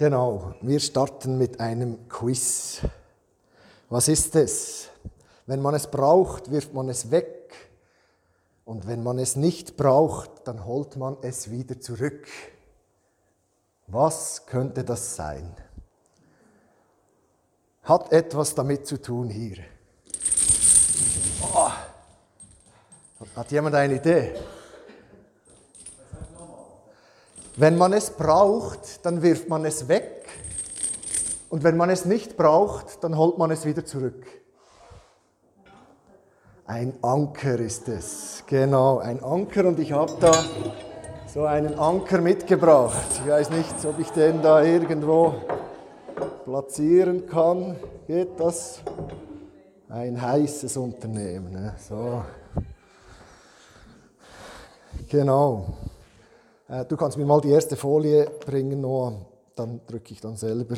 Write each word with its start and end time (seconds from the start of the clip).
Genau, 0.00 0.54
wir 0.62 0.80
starten 0.80 1.36
mit 1.36 1.60
einem 1.60 2.08
Quiz. 2.08 2.80
Was 3.90 4.08
ist 4.08 4.34
es? 4.34 4.88
Wenn 5.44 5.60
man 5.60 5.74
es 5.74 5.88
braucht, 5.88 6.50
wirft 6.50 6.72
man 6.72 6.88
es 6.88 7.10
weg. 7.10 7.52
Und 8.64 8.86
wenn 8.86 9.02
man 9.02 9.18
es 9.18 9.36
nicht 9.36 9.76
braucht, 9.76 10.30
dann 10.44 10.64
holt 10.64 10.96
man 10.96 11.18
es 11.20 11.50
wieder 11.50 11.78
zurück. 11.82 12.26
Was 13.88 14.46
könnte 14.46 14.84
das 14.84 15.16
sein? 15.16 15.54
Hat 17.82 18.10
etwas 18.10 18.54
damit 18.54 18.86
zu 18.86 19.02
tun 19.02 19.28
hier. 19.28 19.58
Oh. 21.42 21.70
Hat 23.36 23.52
jemand 23.52 23.74
eine 23.74 23.96
Idee? 23.96 24.32
Wenn 27.60 27.76
man 27.76 27.92
es 27.92 28.08
braucht, 28.08 29.04
dann 29.04 29.20
wirft 29.20 29.50
man 29.50 29.66
es 29.66 29.86
weg. 29.86 30.24
Und 31.50 31.62
wenn 31.62 31.76
man 31.76 31.90
es 31.90 32.06
nicht 32.06 32.38
braucht, 32.38 33.04
dann 33.04 33.18
holt 33.18 33.36
man 33.36 33.50
es 33.50 33.66
wieder 33.66 33.84
zurück. 33.84 34.24
Ein 36.64 36.94
Anker 37.02 37.58
ist 37.58 37.86
es. 37.90 38.44
Genau, 38.46 39.00
ein 39.00 39.22
Anker. 39.22 39.66
Und 39.66 39.78
ich 39.78 39.92
habe 39.92 40.10
da 40.18 40.32
so 41.26 41.44
einen 41.44 41.78
Anker 41.78 42.22
mitgebracht. 42.22 43.20
Ich 43.22 43.30
weiß 43.30 43.50
nicht, 43.50 43.84
ob 43.84 43.98
ich 43.98 44.08
den 44.08 44.40
da 44.40 44.62
irgendwo 44.62 45.34
platzieren 46.46 47.26
kann. 47.26 47.76
Geht 48.06 48.40
das? 48.40 48.80
Ein 49.90 50.18
heißes 50.18 50.78
Unternehmen. 50.78 51.52
Ne? 51.52 51.74
So. 51.76 52.24
Genau. 55.10 55.74
Äh, 56.70 56.84
du 56.84 56.96
kannst 56.96 57.18
mir 57.18 57.26
mal 57.26 57.40
die 57.40 57.50
erste 57.50 57.76
Folie 57.76 58.30
bringen, 58.46 58.80
Noah. 58.80 59.26
Dann 59.56 59.80
drücke 59.86 60.12
ich 60.12 60.20
dann 60.20 60.36
selber. 60.36 60.76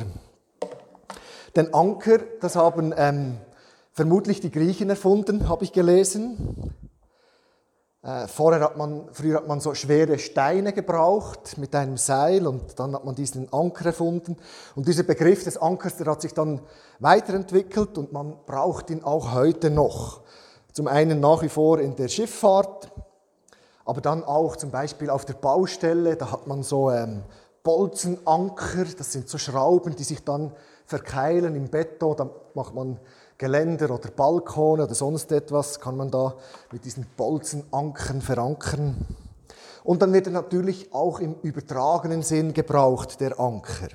Den 1.54 1.74
Anker, 1.74 2.18
das 2.40 2.56
haben 2.56 2.94
ähm, 2.96 3.36
vermutlich 3.92 4.40
die 4.40 4.50
Griechen 4.50 4.88
erfunden, 4.88 5.50
habe 5.50 5.64
ich 5.64 5.72
gelesen. 5.72 6.74
Äh, 8.02 8.26
vorher 8.26 8.62
hat 8.62 8.78
man, 8.78 9.08
früher 9.12 9.36
hat 9.36 9.46
man 9.46 9.60
so 9.60 9.74
schwere 9.74 10.18
Steine 10.18 10.72
gebraucht 10.72 11.58
mit 11.58 11.74
einem 11.74 11.98
Seil 11.98 12.46
und 12.46 12.78
dann 12.80 12.94
hat 12.94 13.04
man 13.04 13.14
diesen 13.14 13.52
Anker 13.52 13.86
erfunden. 13.86 14.38
Und 14.74 14.88
dieser 14.88 15.02
Begriff 15.02 15.44
des 15.44 15.58
Ankers, 15.58 15.98
der 15.98 16.06
hat 16.06 16.22
sich 16.22 16.32
dann 16.32 16.62
weiterentwickelt 17.00 17.98
und 17.98 18.12
man 18.12 18.38
braucht 18.46 18.88
ihn 18.88 19.04
auch 19.04 19.34
heute 19.34 19.70
noch. 19.70 20.22
Zum 20.72 20.88
einen 20.88 21.20
nach 21.20 21.42
wie 21.42 21.50
vor 21.50 21.78
in 21.78 21.94
der 21.96 22.08
Schifffahrt, 22.08 22.90
aber 23.84 24.00
dann 24.00 24.24
auch 24.24 24.56
zum 24.56 24.70
Beispiel 24.70 25.10
auf 25.10 25.24
der 25.24 25.34
Baustelle, 25.34 26.16
da 26.16 26.30
hat 26.30 26.46
man 26.46 26.62
so 26.62 26.90
ähm, 26.90 27.22
Bolzenanker, 27.62 28.84
das 28.96 29.12
sind 29.12 29.28
so 29.28 29.38
Schrauben, 29.38 29.96
die 29.96 30.04
sich 30.04 30.24
dann 30.24 30.52
verkeilen 30.86 31.54
im 31.54 31.68
Beton, 31.68 32.16
da 32.16 32.30
macht 32.54 32.74
man 32.74 32.98
Geländer 33.38 33.90
oder 33.90 34.10
Balkone 34.10 34.84
oder 34.84 34.94
sonst 34.94 35.32
etwas, 35.32 35.80
kann 35.80 35.96
man 35.96 36.10
da 36.10 36.34
mit 36.70 36.84
diesen 36.84 37.06
Bolzenankern 37.16 38.20
verankern. 38.20 39.06
Und 39.84 40.02
dann 40.02 40.12
wird 40.12 40.26
er 40.26 40.32
natürlich 40.32 40.92
auch 40.92 41.18
im 41.18 41.34
übertragenen 41.42 42.22
Sinn 42.22 42.54
gebraucht, 42.54 43.20
der 43.20 43.40
Anker. 43.40 43.88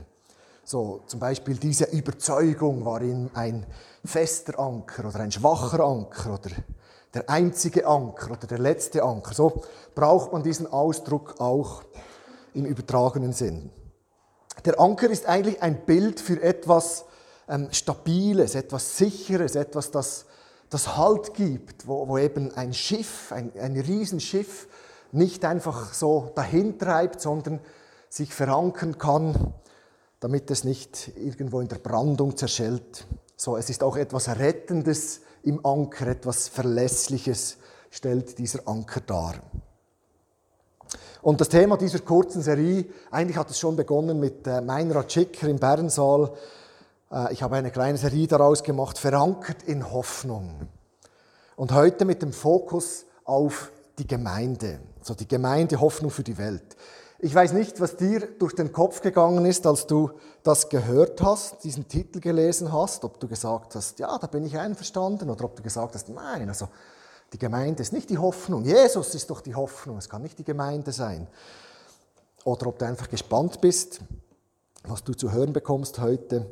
So, 0.63 1.01
zum 1.07 1.21
Beispiel 1.21 1.55
diese 1.55 1.85
Überzeugung 1.85 2.83
war 2.83 3.01
ihm 3.01 3.29
ein 3.33 3.65
fester 4.03 4.59
Anker 4.59 5.07
oder 5.07 5.21
ein 5.21 5.31
schwacher 5.31 5.79
Anker 5.79 6.33
oder 6.33 6.51
der 7.13 7.29
einzige 7.29 7.87
Anker 7.87 8.31
oder 8.31 8.47
der 8.47 8.59
letzte 8.59 9.03
Anker. 9.03 9.33
So 9.33 9.63
braucht 9.95 10.33
man 10.33 10.43
diesen 10.43 10.67
Ausdruck 10.67 11.39
auch 11.39 11.83
im 12.53 12.65
übertragenen 12.65 13.33
Sinn. 13.33 13.71
Der 14.65 14.79
Anker 14.79 15.09
ist 15.09 15.27
eigentlich 15.27 15.61
ein 15.61 15.85
Bild 15.85 16.19
für 16.19 16.41
etwas 16.41 17.05
ähm, 17.47 17.69
Stabiles, 17.71 18.55
etwas 18.55 18.97
Sicheres, 18.97 19.55
etwas, 19.55 19.91
das, 19.91 20.25
das 20.69 20.97
Halt 20.97 21.33
gibt, 21.33 21.87
wo, 21.87 22.07
wo 22.07 22.17
eben 22.17 22.53
ein 22.55 22.73
Schiff, 22.73 23.31
ein, 23.31 23.51
ein 23.59 23.79
Riesenschiff 23.79 24.67
nicht 25.11 25.45
einfach 25.45 25.93
so 25.93 26.31
dahin 26.35 26.77
treibt, 26.77 27.21
sondern 27.21 27.59
sich 28.09 28.33
verankern 28.33 28.97
kann, 28.97 29.53
damit 30.19 30.49
es 30.51 30.63
nicht 30.63 31.11
irgendwo 31.15 31.61
in 31.61 31.67
der 31.67 31.77
Brandung 31.77 32.35
zerschellt. 32.35 33.05
So, 33.35 33.55
es 33.55 33.69
ist 33.69 33.83
auch 33.83 33.97
etwas 33.97 34.27
Rettendes, 34.39 35.21
im 35.47 35.65
Anker, 35.65 36.07
etwas 36.07 36.49
Verlässliches 36.49 37.57
stellt 37.89 38.37
dieser 38.37 38.67
Anker 38.67 38.99
dar. 38.99 39.35
Und 41.21 41.41
das 41.41 41.49
Thema 41.49 41.77
dieser 41.77 41.99
kurzen 41.99 42.41
Serie, 42.41 42.85
eigentlich 43.11 43.37
hat 43.37 43.49
es 43.49 43.59
schon 43.59 43.75
begonnen 43.75 44.19
mit 44.19 44.45
äh, 44.45 44.61
Meinrad 44.61 45.11
Schicker 45.11 45.47
im 45.47 45.57
Bernsaal. 45.57 46.31
Äh, 47.11 47.33
ich 47.33 47.41
habe 47.41 47.55
eine 47.55 47.71
kleine 47.71 47.97
Serie 47.97 48.27
daraus 48.27 48.63
gemacht, 48.63 48.97
verankert 48.97 49.63
in 49.63 49.91
Hoffnung. 49.91 50.67
Und 51.55 51.71
heute 51.71 52.05
mit 52.05 52.21
dem 52.21 52.33
Fokus 52.33 53.05
auf 53.23 53.71
die 53.97 54.07
Gemeinde, 54.07 54.79
so 55.01 55.15
die 55.15 55.27
Gemeinde 55.27 55.79
Hoffnung 55.79 56.11
für 56.11 56.23
die 56.23 56.37
Welt. 56.37 56.75
Ich 57.19 57.33
weiß 57.33 57.53
nicht, 57.53 57.81
was 57.81 57.95
dir 57.95 58.27
durch 58.37 58.53
den 58.53 58.71
Kopf 58.71 59.01
gegangen 59.01 59.45
ist, 59.45 59.65
als 59.65 59.87
du 59.87 60.11
das 60.43 60.69
gehört 60.69 61.19
hast, 61.23 61.63
diesen 61.63 61.87
Titel 61.87 62.19
gelesen 62.19 62.71
hast, 62.71 63.03
ob 63.03 63.19
du 63.19 63.27
gesagt 63.27 63.73
hast, 63.73 63.97
ja, 63.97 64.19
da 64.19 64.27
bin 64.27 64.45
ich 64.45 64.55
einverstanden, 64.59 65.27
oder 65.31 65.45
ob 65.45 65.55
du 65.55 65.63
gesagt 65.63 65.95
hast, 65.95 66.09
nein, 66.09 66.47
also 66.47 66.67
die 67.33 67.39
Gemeinde 67.39 67.81
ist 67.81 67.91
nicht 67.91 68.11
die 68.11 68.19
Hoffnung. 68.19 68.63
Jesus 68.63 69.15
ist 69.15 69.31
doch 69.31 69.41
die 69.41 69.55
Hoffnung, 69.55 69.97
es 69.97 70.09
kann 70.09 70.21
nicht 70.21 70.37
die 70.37 70.43
Gemeinde 70.43 70.91
sein. 70.91 71.27
Oder 72.43 72.67
ob 72.67 72.77
du 72.77 72.85
einfach 72.85 73.09
gespannt 73.09 73.61
bist, 73.61 73.99
was 74.83 75.03
du 75.03 75.13
zu 75.13 75.31
hören 75.31 75.53
bekommst 75.53 75.99
heute. 75.99 76.45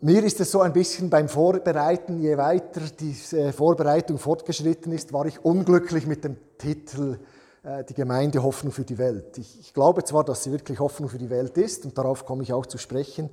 Mir 0.00 0.24
ist 0.24 0.40
es 0.40 0.50
so 0.50 0.62
ein 0.62 0.72
bisschen 0.72 1.10
beim 1.10 1.28
Vorbereiten, 1.28 2.18
je 2.20 2.36
weiter 2.36 2.80
diese 2.98 3.52
Vorbereitung 3.52 4.18
fortgeschritten 4.18 4.90
ist, 4.90 5.12
war 5.12 5.26
ich 5.26 5.44
unglücklich 5.44 6.08
mit 6.08 6.24
dem 6.24 6.36
Titel 6.58 7.20
die 7.64 7.94
Gemeinde 7.94 8.42
Hoffnung 8.42 8.72
für 8.72 8.84
die 8.84 8.98
Welt. 8.98 9.38
Ich, 9.38 9.60
ich 9.60 9.72
glaube 9.72 10.02
zwar, 10.02 10.24
dass 10.24 10.42
sie 10.42 10.50
wirklich 10.50 10.80
Hoffnung 10.80 11.08
für 11.08 11.18
die 11.18 11.30
Welt 11.30 11.56
ist 11.56 11.84
und 11.84 11.96
darauf 11.96 12.26
komme 12.26 12.42
ich 12.42 12.52
auch 12.52 12.66
zu 12.66 12.76
sprechen, 12.76 13.30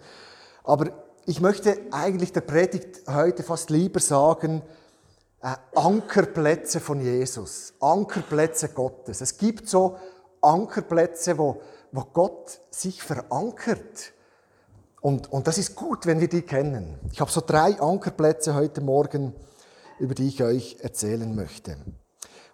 aber 0.64 0.92
ich 1.26 1.42
möchte 1.42 1.78
eigentlich 1.92 2.34
der 2.34 2.42
Predigt 2.42 3.08
heute 3.08 3.44
fast 3.44 3.70
lieber 3.70 4.00
sagen, 4.00 4.62
äh, 5.42 5.56
Ankerplätze 5.76 6.80
von 6.80 7.02
Jesus, 7.02 7.74
Ankerplätze 7.80 8.70
Gottes. 8.70 9.22
Es 9.22 9.38
gibt 9.38 9.70
so 9.70 9.98
Ankerplätze, 10.42 11.38
wo, 11.38 11.62
wo 11.92 12.02
Gott 12.14 12.60
sich 12.72 13.04
verankert. 13.04 14.14
Und, 15.02 15.32
und 15.32 15.48
das 15.48 15.58
ist 15.58 15.76
gut, 15.76 16.06
wenn 16.06 16.20
wir 16.20 16.28
die 16.28 16.42
kennen. 16.42 17.00
Ich 17.12 17.22
habe 17.22 17.32
so 17.32 17.42
drei 17.46 17.80
Ankerplätze 17.80 18.54
heute 18.54 18.82
Morgen, 18.82 19.34
über 20.00 20.14
die 20.14 20.28
ich 20.28 20.44
euch 20.44 20.78
erzählen 20.82 21.34
möchte. 21.36 21.78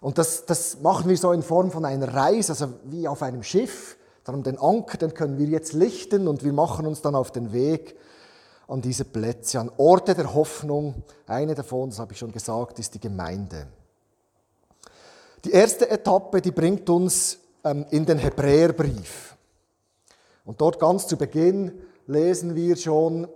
Und 0.00 0.18
das, 0.18 0.46
das 0.46 0.80
machen 0.80 1.08
wir 1.08 1.16
so 1.16 1.32
in 1.32 1.42
Form 1.42 1.70
von 1.70 1.84
einer 1.84 2.12
Reise, 2.12 2.52
also 2.52 2.68
wie 2.84 3.08
auf 3.08 3.22
einem 3.22 3.42
Schiff. 3.42 3.96
Darum 4.24 4.42
den 4.42 4.58
Anker, 4.58 4.98
den 4.98 5.14
können 5.14 5.38
wir 5.38 5.46
jetzt 5.46 5.72
lichten 5.72 6.28
und 6.28 6.44
wir 6.44 6.52
machen 6.52 6.86
uns 6.86 7.00
dann 7.00 7.14
auf 7.14 7.30
den 7.30 7.52
Weg 7.52 7.96
an 8.68 8.82
diese 8.82 9.04
Plätze, 9.04 9.60
an 9.60 9.70
Orte 9.76 10.14
der 10.14 10.34
Hoffnung. 10.34 11.04
Eine 11.26 11.54
davon, 11.54 11.90
das 11.90 11.98
habe 11.98 12.12
ich 12.12 12.18
schon 12.18 12.32
gesagt, 12.32 12.78
ist 12.78 12.94
die 12.94 13.00
Gemeinde. 13.00 13.68
Die 15.44 15.52
erste 15.52 15.88
Etappe, 15.88 16.40
die 16.40 16.50
bringt 16.50 16.90
uns 16.90 17.38
ähm, 17.62 17.86
in 17.90 18.04
den 18.04 18.18
Hebräerbrief. 18.18 19.36
Und 20.44 20.60
dort 20.60 20.80
ganz 20.80 21.06
zu 21.06 21.16
Beginn 21.16 21.72
lesen 22.06 22.54
wir 22.54 22.76
schon 22.76 23.28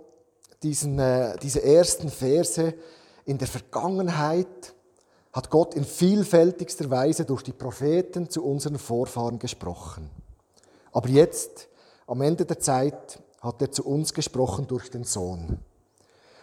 diesen, 0.63 0.99
äh, 0.99 1.37
diese 1.41 1.63
ersten 1.63 2.09
Verse 2.09 2.73
in 3.25 3.37
der 3.37 3.47
Vergangenheit 3.47 4.73
hat 5.33 5.49
Gott 5.49 5.75
in 5.75 5.85
vielfältigster 5.85 6.89
Weise 6.89 7.25
durch 7.25 7.43
die 7.43 7.53
Propheten 7.53 8.29
zu 8.29 8.43
unseren 8.45 8.77
Vorfahren 8.77 9.39
gesprochen. 9.39 10.09
Aber 10.91 11.07
jetzt, 11.09 11.69
am 12.07 12.21
Ende 12.21 12.45
der 12.45 12.59
Zeit, 12.59 13.21
hat 13.39 13.61
er 13.61 13.71
zu 13.71 13.85
uns 13.85 14.13
gesprochen 14.13 14.67
durch 14.67 14.91
den 14.91 15.03
Sohn. 15.03 15.59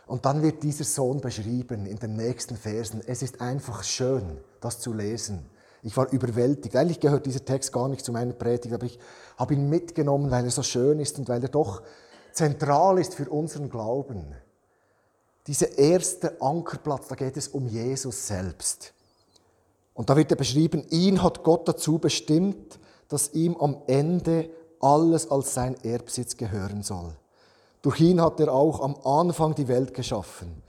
Und 0.07 0.25
dann 0.25 0.43
wird 0.43 0.63
dieser 0.63 0.85
Sohn 0.85 1.21
beschrieben 1.21 1.85
in 1.85 1.99
den 1.99 2.17
nächsten 2.17 2.57
Versen. 2.57 3.03
Es 3.07 3.23
ist 3.23 3.43
einfach 3.43 3.85
schön, 3.85 4.39
das 4.61 4.81
zu 4.81 4.95
lesen. 4.95 5.45
Ich 5.83 5.97
war 5.97 6.11
überwältigt. 6.11 6.75
Eigentlich 6.75 6.99
gehört 6.99 7.27
dieser 7.27 7.45
Text 7.45 7.73
gar 7.73 7.89
nicht 7.89 8.05
zu 8.05 8.13
meiner 8.13 8.33
Predigt, 8.33 8.75
aber 8.75 8.87
ich 8.87 8.99
habe 9.37 9.55
ihn 9.55 9.69
mitgenommen, 9.69 10.31
weil 10.31 10.45
er 10.45 10.51
so 10.51 10.63
schön 10.63 10.99
ist 10.99 11.19
und 11.19 11.29
weil 11.29 11.43
er 11.43 11.51
doch 11.51 11.83
zentral 12.33 12.99
ist 12.99 13.15
für 13.15 13.29
unseren 13.29 13.69
Glauben. 13.69 14.35
Dieser 15.49 15.79
erste 15.79 16.43
Ankerplatz, 16.43 17.09
da 17.09 17.15
geht 17.15 17.39
es 17.39 17.49
um 17.49 17.67
Jesus 17.67 18.27
selbst. 18.27 18.93
Und 19.95 20.11
da 20.11 20.17
wird 20.17 20.31
er 20.31 20.37
beschrieben, 20.37 20.85
ihn 20.91 21.23
hat 21.23 21.43
Gott 21.43 21.67
dazu 21.67 21.99
bestimmt, 21.99 22.79
dass 23.09 23.33
ihm 23.33 23.57
am 23.57 23.79
Ende 23.87 24.51
alles 24.79 25.31
als 25.31 25.55
sein 25.55 25.75
Erbsitz 25.83 26.37
gehören 26.37 26.83
soll. 26.83 27.17
Durch 27.81 27.99
ihn 27.99 28.21
hat 28.21 28.39
er 28.41 28.53
auch 28.53 28.81
am 28.81 28.97
Anfang 29.07 29.55
die 29.55 29.69
Welt 29.69 29.95
geschaffen. 29.95 30.63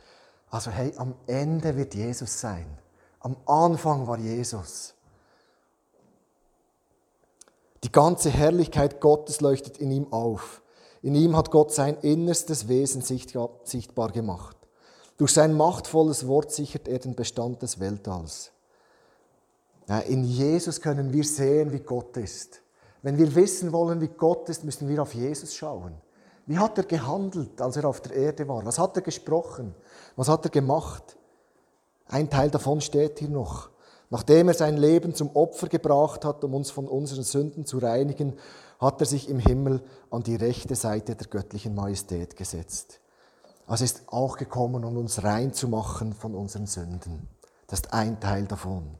Also 0.49 0.71
hey, 0.71 0.93
am 0.95 1.13
Ende 1.27 1.75
wird 1.75 1.93
Jesus 1.93 2.39
sein. 2.39 2.65
Am 3.19 3.35
Anfang 3.45 4.07
war 4.07 4.17
Jesus. 4.17 4.93
Die 7.83 7.91
ganze 7.91 8.29
Herrlichkeit 8.29 9.01
Gottes 9.01 9.41
leuchtet 9.41 9.77
in 9.77 9.91
ihm 9.91 10.13
auf. 10.13 10.61
In 11.01 11.15
ihm 11.15 11.35
hat 11.35 11.51
Gott 11.51 11.73
sein 11.73 11.97
innerstes 12.01 12.69
Wesen 12.69 13.01
sichtbar 13.01 14.11
gemacht. 14.13 14.55
Durch 15.19 15.33
sein 15.33 15.53
machtvolles 15.53 16.27
Wort 16.27 16.49
sichert 16.53 16.87
er 16.87 16.97
den 16.97 17.13
Bestand 17.13 17.61
des 17.61 17.81
Weltalls. 17.81 18.53
In 20.07 20.23
Jesus 20.23 20.79
können 20.79 21.11
wir 21.11 21.25
sehen, 21.25 21.73
wie 21.73 21.81
Gott 21.81 22.15
ist. 22.15 22.61
Wenn 23.01 23.17
wir 23.17 23.35
wissen 23.35 23.73
wollen, 23.73 23.99
wie 23.99 24.07
Gott 24.07 24.47
ist, 24.47 24.63
müssen 24.63 24.87
wir 24.87 25.01
auf 25.01 25.13
Jesus 25.13 25.53
schauen. 25.53 25.93
Wie 26.45 26.57
hat 26.57 26.77
er 26.77 26.85
gehandelt, 26.85 27.61
als 27.61 27.75
er 27.75 27.83
auf 27.83 27.99
der 27.99 28.15
Erde 28.15 28.47
war? 28.47 28.65
Was 28.65 28.79
hat 28.79 28.95
er 28.95 29.01
gesprochen? 29.01 29.75
Was 30.15 30.29
hat 30.29 30.45
er 30.45 30.51
gemacht? 30.51 31.17
Ein 32.07 32.29
Teil 32.29 32.49
davon 32.49 32.79
steht 32.79 33.19
hier 33.19 33.29
noch. 33.29 33.71
Nachdem 34.09 34.47
er 34.47 34.53
sein 34.53 34.77
Leben 34.77 35.13
zum 35.13 35.35
Opfer 35.35 35.67
gebracht 35.67 36.23
hat, 36.23 36.45
um 36.45 36.53
uns 36.53 36.71
von 36.71 36.87
unseren 36.87 37.23
Sünden 37.23 37.65
zu 37.65 37.79
reinigen, 37.79 38.37
hat 38.79 39.01
er 39.01 39.05
sich 39.05 39.27
im 39.27 39.39
Himmel 39.39 39.83
an 40.11 40.23
die 40.23 40.37
rechte 40.37 40.75
Seite 40.75 41.17
der 41.17 41.27
göttlichen 41.27 41.75
Majestät 41.75 42.37
gesetzt. 42.37 43.01
Also 43.69 43.85
ist 43.85 44.01
auch 44.07 44.35
gekommen, 44.35 44.83
um 44.83 44.97
uns 44.97 45.23
rein 45.23 45.53
zu 45.53 45.67
machen 45.67 46.13
von 46.13 46.33
unseren 46.33 46.65
Sünden. 46.65 47.29
Das 47.67 47.81
ist 47.81 47.93
ein 47.93 48.19
Teil 48.19 48.45
davon. 48.45 48.95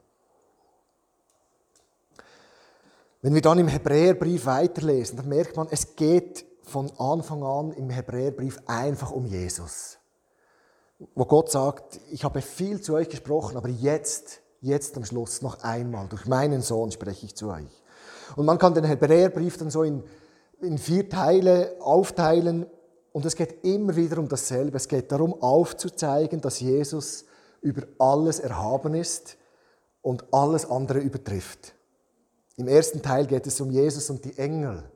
Wenn 3.24 3.34
wir 3.34 3.42
dann 3.42 3.58
im 3.58 3.68
Hebräerbrief 3.68 4.46
weiterlesen, 4.46 5.18
dann 5.18 5.28
merkt 5.28 5.58
man, 5.58 5.68
es 5.72 5.96
geht 5.96 6.46
von 6.62 6.92
Anfang 7.00 7.42
an 7.44 7.72
im 7.72 7.90
Hebräerbrief 7.90 8.60
einfach 8.68 9.10
um 9.10 9.26
Jesus. 9.26 9.98
Wo 11.16 11.26
Gott 11.26 11.50
sagt, 11.50 12.00
ich 12.12 12.24
habe 12.24 12.40
viel 12.42 12.80
zu 12.80 12.94
euch 12.94 13.10
gesprochen, 13.10 13.58
aber 13.58 13.70
jetzt, 13.70 14.42
jetzt 14.62 14.96
am 14.98 15.04
Schluss 15.04 15.42
noch 15.42 15.64
einmal, 15.64 16.08
durch 16.10 16.28
meinen 16.28 16.62
Sohn 16.62 16.92
spreche 16.92 17.26
ich 17.26 17.36
zu 17.36 17.50
euch. 17.50 17.84
Und 18.36 18.46
man 18.46 18.60
kann 18.60 18.76
den 18.76 18.84
Hebräerbrief 18.84 19.58
dann 19.58 19.72
so 19.72 19.82
in, 19.82 20.04
in 20.62 20.78
vier 20.78 21.10
Teile 21.10 21.76
aufteilen 21.80 22.68
und 23.20 23.26
es 23.26 23.36
geht 23.36 23.66
immer 23.66 23.98
wieder 23.98 24.18
um 24.18 24.30
dasselbe. 24.30 24.78
Es 24.78 24.88
geht 24.88 25.12
darum, 25.12 25.34
aufzuzeigen, 25.42 26.40
dass 26.40 26.62
Jesus 26.62 27.26
über 27.60 27.82
alles 27.98 28.40
erhaben 28.40 28.96
ist 28.96 29.36
und 30.02 30.24
alles 30.34 30.70
andere 30.70 31.00
übertrifft. 31.00 31.74
Im 32.56 32.70
ersten 32.70 33.02
Teil 33.02 33.28
geht 33.28 33.46
es 33.46 33.60
um 33.60 33.72
Jesus 33.72 34.10
und 34.10 34.24
die 34.24 34.38
Engel. 34.38 34.90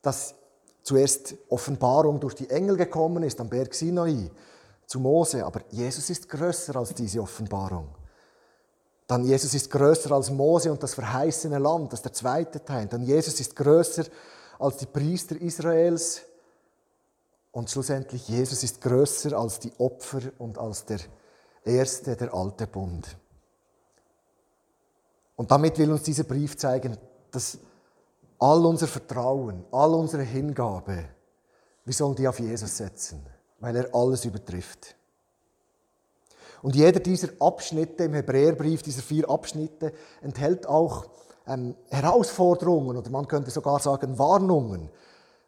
Dass 0.00 0.36
zuerst 0.84 1.34
Offenbarung 1.48 2.20
durch 2.20 2.36
die 2.36 2.48
Engel 2.48 2.76
gekommen 2.76 3.24
ist 3.24 3.40
am 3.40 3.48
Berg 3.48 3.74
Sinai 3.74 4.30
zu 4.86 5.00
Mose, 5.00 5.44
aber 5.44 5.62
Jesus 5.70 6.10
ist 6.10 6.28
größer 6.28 6.76
als 6.76 6.94
diese 6.94 7.20
Offenbarung. 7.20 7.88
Dann 9.08 9.24
Jesus 9.24 9.54
ist 9.54 9.72
größer 9.72 10.12
als 10.12 10.30
Mose 10.30 10.70
und 10.70 10.80
das 10.80 10.94
verheißene 10.94 11.58
Land, 11.58 11.92
das 11.92 11.98
ist 11.98 12.04
der 12.04 12.12
zweite 12.12 12.64
Teil. 12.64 12.86
Dann 12.86 13.02
Jesus 13.02 13.40
ist 13.40 13.56
größer 13.56 14.04
als 14.60 14.76
die 14.76 14.86
Priester 14.86 15.34
Israels 15.40 16.22
und 17.54 17.70
schlussendlich, 17.70 18.28
Jesus 18.28 18.64
ist 18.64 18.80
größer 18.80 19.38
als 19.38 19.60
die 19.60 19.72
Opfer 19.78 20.20
und 20.38 20.58
als 20.58 20.84
der 20.86 20.98
erste, 21.64 22.16
der 22.16 22.34
alte 22.34 22.66
Bund. 22.66 23.16
Und 25.36 25.50
damit 25.52 25.78
will 25.78 25.92
uns 25.92 26.02
dieser 26.02 26.24
Brief 26.24 26.56
zeigen, 26.56 26.98
dass 27.30 27.58
all 28.40 28.66
unser 28.66 28.88
Vertrauen, 28.88 29.64
all 29.70 29.94
unsere 29.94 30.24
Hingabe, 30.24 31.04
wir 31.84 31.94
sollen 31.94 32.16
die 32.16 32.26
auf 32.26 32.40
Jesus 32.40 32.76
setzen, 32.76 33.24
weil 33.60 33.76
er 33.76 33.94
alles 33.94 34.24
übertrifft. 34.24 34.96
Und 36.60 36.74
jeder 36.74 36.98
dieser 36.98 37.28
Abschnitte 37.38 38.04
im 38.04 38.14
Hebräerbrief, 38.14 38.82
dieser 38.82 39.02
vier 39.02 39.30
Abschnitte, 39.30 39.92
enthält 40.22 40.66
auch 40.66 41.06
ähm, 41.46 41.76
Herausforderungen 41.90 42.96
oder 42.96 43.10
man 43.10 43.28
könnte 43.28 43.52
sogar 43.52 43.78
sagen 43.78 44.18
Warnungen. 44.18 44.90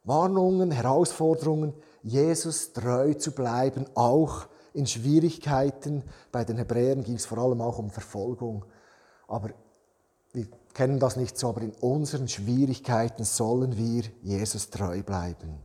Warnungen, 0.05 0.71
Herausforderungen, 0.71 1.75
Jesus 2.03 2.73
treu 2.73 3.15
zu 3.15 3.33
bleiben, 3.33 3.87
auch 3.95 4.47
in 4.73 4.87
Schwierigkeiten. 4.87 6.05
Bei 6.31 6.45
den 6.45 6.59
Hebräern 6.59 7.03
ging 7.03 7.15
es 7.15 7.27
vor 7.27 7.39
allem 7.39 7.61
auch 7.61 7.79
um 7.79 7.91
Verfolgung. 7.91 8.65
Aber 9.27 9.51
wir 10.33 10.47
kennen 10.75 11.01
das 11.01 11.17
nicht 11.17 11.39
so, 11.39 11.49
aber 11.49 11.63
in 11.63 11.73
unseren 11.81 12.29
Schwierigkeiten 12.29 13.25
sollen 13.25 13.77
wir 13.77 14.05
Jesus 14.23 14.71
treu 14.71 15.03
bleiben. 15.03 15.59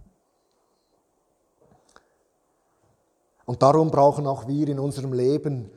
Und 3.46 3.62
darum 3.62 3.92
brauchen 3.92 4.28
auch 4.28 4.48
wir 4.48 4.70
in 4.70 4.80
unserem 4.80 5.12
Leben 5.12 5.70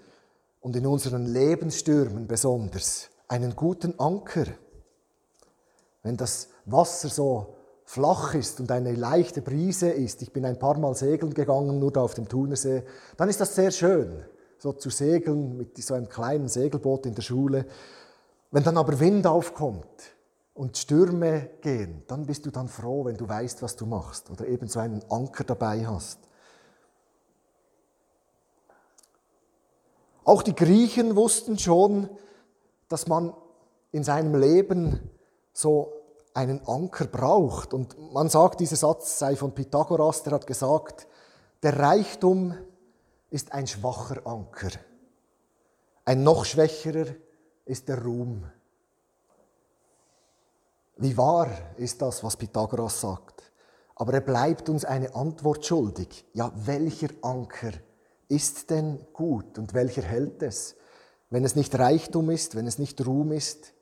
und 0.60 0.76
in 0.76 0.86
unseren 0.86 1.26
Lebensstürmen 1.26 2.28
besonders 2.28 3.10
einen 3.26 3.56
guten 3.56 3.98
Anker. 3.98 4.46
Wenn 6.02 6.16
das 6.16 6.48
Wasser 6.66 7.08
so 7.08 7.56
flach 7.84 8.34
ist 8.34 8.60
und 8.60 8.70
eine 8.70 8.94
leichte 8.94 9.42
Brise 9.42 9.90
ist, 9.90 10.22
ich 10.22 10.32
bin 10.32 10.44
ein 10.44 10.58
paar 10.58 10.78
Mal 10.78 10.94
segeln 10.94 11.34
gegangen, 11.34 11.78
nur 11.78 11.92
da 11.92 12.00
auf 12.00 12.14
dem 12.14 12.28
Thunersee, 12.28 12.82
dann 13.16 13.28
ist 13.28 13.40
das 13.40 13.54
sehr 13.54 13.70
schön, 13.70 14.24
so 14.58 14.72
zu 14.72 14.90
segeln 14.90 15.56
mit 15.56 15.76
so 15.76 15.94
einem 15.94 16.08
kleinen 16.08 16.48
Segelboot 16.48 17.06
in 17.06 17.14
der 17.14 17.22
Schule. 17.22 17.66
Wenn 18.50 18.64
dann 18.64 18.78
aber 18.78 18.98
Wind 19.00 19.26
aufkommt 19.26 20.14
und 20.54 20.78
Stürme 20.78 21.50
gehen, 21.60 22.02
dann 22.06 22.24
bist 22.26 22.46
du 22.46 22.50
dann 22.50 22.68
froh, 22.68 23.04
wenn 23.04 23.16
du 23.16 23.28
weißt, 23.28 23.62
was 23.62 23.76
du 23.76 23.84
machst 23.84 24.30
oder 24.30 24.46
eben 24.46 24.66
so 24.66 24.80
einen 24.80 25.02
Anker 25.10 25.44
dabei 25.44 25.86
hast. 25.86 26.18
Auch 30.24 30.42
die 30.42 30.54
Griechen 30.54 31.16
wussten 31.16 31.58
schon, 31.58 32.08
dass 32.88 33.06
man 33.06 33.34
in 33.92 34.04
seinem 34.04 34.34
Leben 34.34 35.10
so 35.52 36.03
einen 36.34 36.66
Anker 36.66 37.06
braucht. 37.06 37.72
Und 37.72 38.12
man 38.12 38.28
sagt, 38.28 38.60
dieser 38.60 38.76
Satz 38.76 39.18
sei 39.18 39.36
von 39.36 39.54
Pythagoras, 39.54 40.22
der 40.24 40.34
hat 40.34 40.46
gesagt, 40.46 41.06
der 41.62 41.78
Reichtum 41.78 42.54
ist 43.30 43.52
ein 43.52 43.66
schwacher 43.66 44.26
Anker. 44.26 44.70
Ein 46.04 46.22
noch 46.22 46.44
schwächerer 46.44 47.06
ist 47.64 47.88
der 47.88 48.02
Ruhm. 48.02 48.44
Wie 50.96 51.16
wahr 51.16 51.48
ist 51.76 52.02
das, 52.02 52.22
was 52.22 52.36
Pythagoras 52.36 53.00
sagt? 53.00 53.50
Aber 53.96 54.12
er 54.12 54.20
bleibt 54.20 54.68
uns 54.68 54.84
eine 54.84 55.14
Antwort 55.14 55.64
schuldig. 55.64 56.24
Ja, 56.34 56.52
welcher 56.54 57.08
Anker 57.22 57.72
ist 58.28 58.70
denn 58.70 59.06
gut 59.12 59.58
und 59.58 59.72
welcher 59.74 60.02
hält 60.02 60.42
es? 60.42 60.76
Wenn 61.30 61.44
es 61.44 61.56
nicht 61.56 61.76
Reichtum 61.78 62.30
ist, 62.30 62.54
wenn 62.54 62.66
es 62.66 62.78
nicht 62.78 63.04
Ruhm 63.06 63.32
ist, 63.32 63.73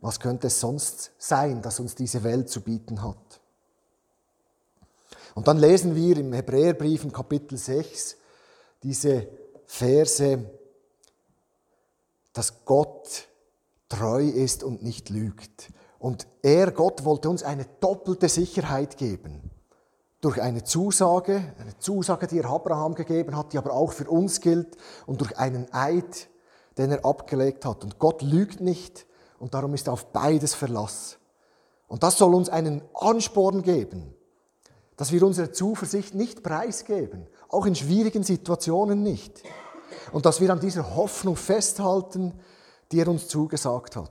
was 0.00 0.20
könnte 0.20 0.46
es 0.46 0.60
sonst 0.60 1.12
sein, 1.18 1.62
das 1.62 1.80
uns 1.80 1.94
diese 1.94 2.22
Welt 2.22 2.48
zu 2.48 2.60
bieten 2.60 3.02
hat? 3.02 3.40
Und 5.34 5.48
dann 5.48 5.58
lesen 5.58 5.94
wir 5.94 6.16
im 6.16 6.32
Hebräerbrief 6.32 7.04
im 7.04 7.12
Kapitel 7.12 7.56
6 7.56 8.16
diese 8.82 9.28
Verse, 9.66 10.44
dass 12.32 12.64
Gott 12.64 13.28
treu 13.88 14.24
ist 14.24 14.62
und 14.62 14.82
nicht 14.82 15.10
lügt. 15.10 15.72
Und 15.98 16.26
er, 16.42 16.70
Gott, 16.70 17.04
wollte 17.04 17.28
uns 17.28 17.42
eine 17.42 17.66
doppelte 17.80 18.28
Sicherheit 18.28 18.96
geben. 18.96 19.50
Durch 20.20 20.40
eine 20.40 20.64
Zusage, 20.64 21.54
eine 21.60 21.78
Zusage, 21.78 22.26
die 22.26 22.38
er 22.38 22.50
Abraham 22.50 22.94
gegeben 22.94 23.36
hat, 23.36 23.52
die 23.52 23.58
aber 23.58 23.72
auch 23.72 23.92
für 23.92 24.08
uns 24.08 24.40
gilt, 24.40 24.76
und 25.06 25.20
durch 25.20 25.38
einen 25.38 25.72
Eid, 25.72 26.28
den 26.76 26.90
er 26.92 27.04
abgelegt 27.04 27.64
hat. 27.64 27.84
Und 27.84 27.98
Gott 27.98 28.22
lügt 28.22 28.60
nicht 28.60 29.06
und 29.38 29.54
darum 29.54 29.74
ist 29.74 29.88
auf 29.88 30.06
beides 30.12 30.54
Verlass. 30.54 31.18
Und 31.86 32.02
das 32.02 32.18
soll 32.18 32.34
uns 32.34 32.48
einen 32.48 32.82
Ansporn 32.94 33.62
geben, 33.62 34.14
dass 34.96 35.12
wir 35.12 35.22
unsere 35.22 35.52
Zuversicht 35.52 36.14
nicht 36.14 36.42
preisgeben, 36.42 37.26
auch 37.48 37.66
in 37.66 37.74
schwierigen 37.74 38.24
Situationen 38.24 39.02
nicht. 39.02 39.42
Und 40.12 40.26
dass 40.26 40.40
wir 40.40 40.50
an 40.50 40.60
dieser 40.60 40.96
Hoffnung 40.96 41.36
festhalten, 41.36 42.38
die 42.92 43.00
er 43.00 43.08
uns 43.08 43.28
zugesagt 43.28 43.96
hat. 43.96 44.10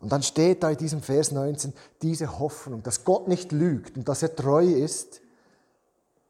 Und 0.00 0.12
dann 0.12 0.22
steht 0.22 0.62
da 0.62 0.70
in 0.70 0.76
diesem 0.76 1.00
Vers 1.00 1.32
19, 1.32 1.72
diese 2.02 2.38
Hoffnung, 2.38 2.82
dass 2.82 3.04
Gott 3.04 3.26
nicht 3.26 3.52
lügt 3.52 3.96
und 3.96 4.06
dass 4.08 4.22
er 4.22 4.36
treu 4.36 4.64
ist, 4.64 5.22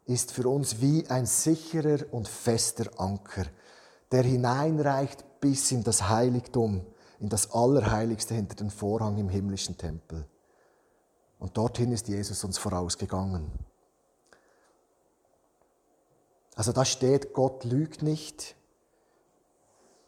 ist 0.06 0.32
für 0.32 0.48
uns 0.48 0.80
wie 0.80 1.08
ein 1.08 1.26
sicherer 1.26 2.04
und 2.12 2.28
fester 2.28 2.88
Anker, 2.98 3.46
der 4.12 4.22
hineinreicht 4.22 5.40
bis 5.40 5.72
in 5.72 5.82
das 5.82 6.08
Heiligtum 6.08 6.86
in 7.20 7.28
das 7.28 7.52
Allerheiligste 7.52 8.34
hinter 8.34 8.56
den 8.56 8.70
Vorhang 8.70 9.18
im 9.18 9.28
himmlischen 9.28 9.76
Tempel. 9.76 10.26
Und 11.38 11.56
dorthin 11.56 11.92
ist 11.92 12.08
Jesus 12.08 12.44
uns 12.44 12.58
vorausgegangen. 12.58 13.50
Also 16.56 16.72
da 16.72 16.84
steht, 16.84 17.32
Gott 17.32 17.64
lügt 17.64 18.02
nicht 18.02 18.54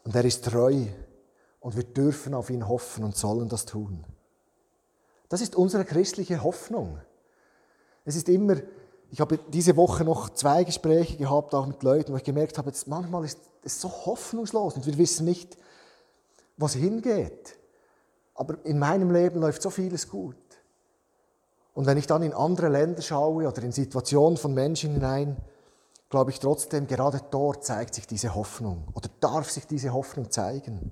und 0.03 0.15
er 0.15 0.23
ist 0.23 0.45
treu 0.45 0.85
und 1.59 1.75
wir 1.75 1.83
dürfen 1.83 2.33
auf 2.33 2.49
ihn 2.49 2.67
hoffen 2.67 3.03
und 3.03 3.15
sollen 3.15 3.49
das 3.49 3.65
tun. 3.65 4.05
Das 5.29 5.41
ist 5.41 5.55
unsere 5.55 5.83
christliche 5.83 6.41
Hoffnung. 6.43 6.99
Es 8.05 8.15
ist 8.15 8.29
immer, 8.29 8.55
ich 9.11 9.19
habe 9.19 9.37
diese 9.49 9.75
Woche 9.75 10.05
noch 10.05 10.29
zwei 10.29 10.63
Gespräche 10.63 11.17
gehabt, 11.17 11.53
auch 11.53 11.67
mit 11.67 11.83
Leuten, 11.83 12.13
wo 12.13 12.17
ich 12.17 12.23
gemerkt 12.23 12.57
habe, 12.57 12.71
manchmal 12.85 13.25
ist 13.25 13.39
es 13.63 13.81
so 13.81 13.89
hoffnungslos 13.89 14.75
und 14.75 14.85
wir 14.85 14.97
wissen 14.97 15.25
nicht, 15.25 15.57
was 16.57 16.73
hingeht. 16.73 17.57
Aber 18.35 18.63
in 18.65 18.79
meinem 18.79 19.11
Leben 19.11 19.39
läuft 19.39 19.61
so 19.61 19.69
vieles 19.69 20.09
gut. 20.09 20.35
Und 21.73 21.85
wenn 21.85 21.97
ich 21.97 22.07
dann 22.07 22.23
in 22.23 22.33
andere 22.33 22.69
Länder 22.69 23.01
schaue 23.01 23.47
oder 23.47 23.61
in 23.63 23.71
Situationen 23.71 24.37
von 24.37 24.53
Menschen 24.53 24.93
hinein, 24.93 25.37
glaube 26.09 26.31
ich 26.31 26.39
trotzdem, 26.39 26.87
gerade 26.87 27.21
dort 27.29 27.63
zeigt 27.63 27.95
sich 27.95 28.07
diese 28.07 28.33
Hoffnung 28.33 28.87
oder 28.93 29.09
darf 29.19 29.51
sich 29.51 29.67
diese 29.67 29.93
Hoffnung 29.93 30.31
zeigen. 30.31 30.91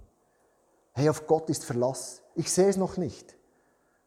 Hey, 0.94 1.10
auf 1.10 1.28
Gott 1.28 1.50
ist 1.50 1.66
Verlass. 1.66 2.22
Ich 2.36 2.52
sehe 2.52 2.70
es 2.70 2.78
noch 2.78 2.98
nicht. 2.98 3.36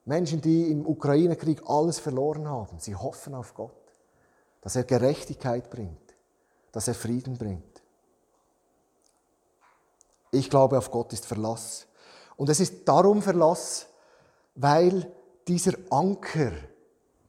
Menschen, 0.05 0.41
die 0.41 0.71
im 0.71 0.87
Ukraine-Krieg 0.87 1.62
alles 1.67 1.99
verloren 1.99 2.49
haben, 2.49 2.79
sie 2.79 2.95
hoffen 2.95 3.35
auf 3.35 3.55
Gott, 3.55 3.73
dass 4.62 4.75
er 4.75 4.85
Gerechtigkeit 4.85 5.71
bringt, 5.71 6.15
dass 6.73 6.88
er 6.88 6.95
Frieden 6.95 7.37
bringt. 7.37 7.78
Ich 10.31 10.51
glaube, 10.51 10.79
auf 10.79 10.91
Gott 10.91 11.13
ist 11.13 11.27
Verlass. 11.27 11.87
Und 12.37 12.49
es 12.49 12.61
ist 12.61 12.87
darum 12.87 13.23
Verlass, 13.23 13.87
weil 14.55 15.13
dieser 15.47 15.75
Anker, 15.91 16.53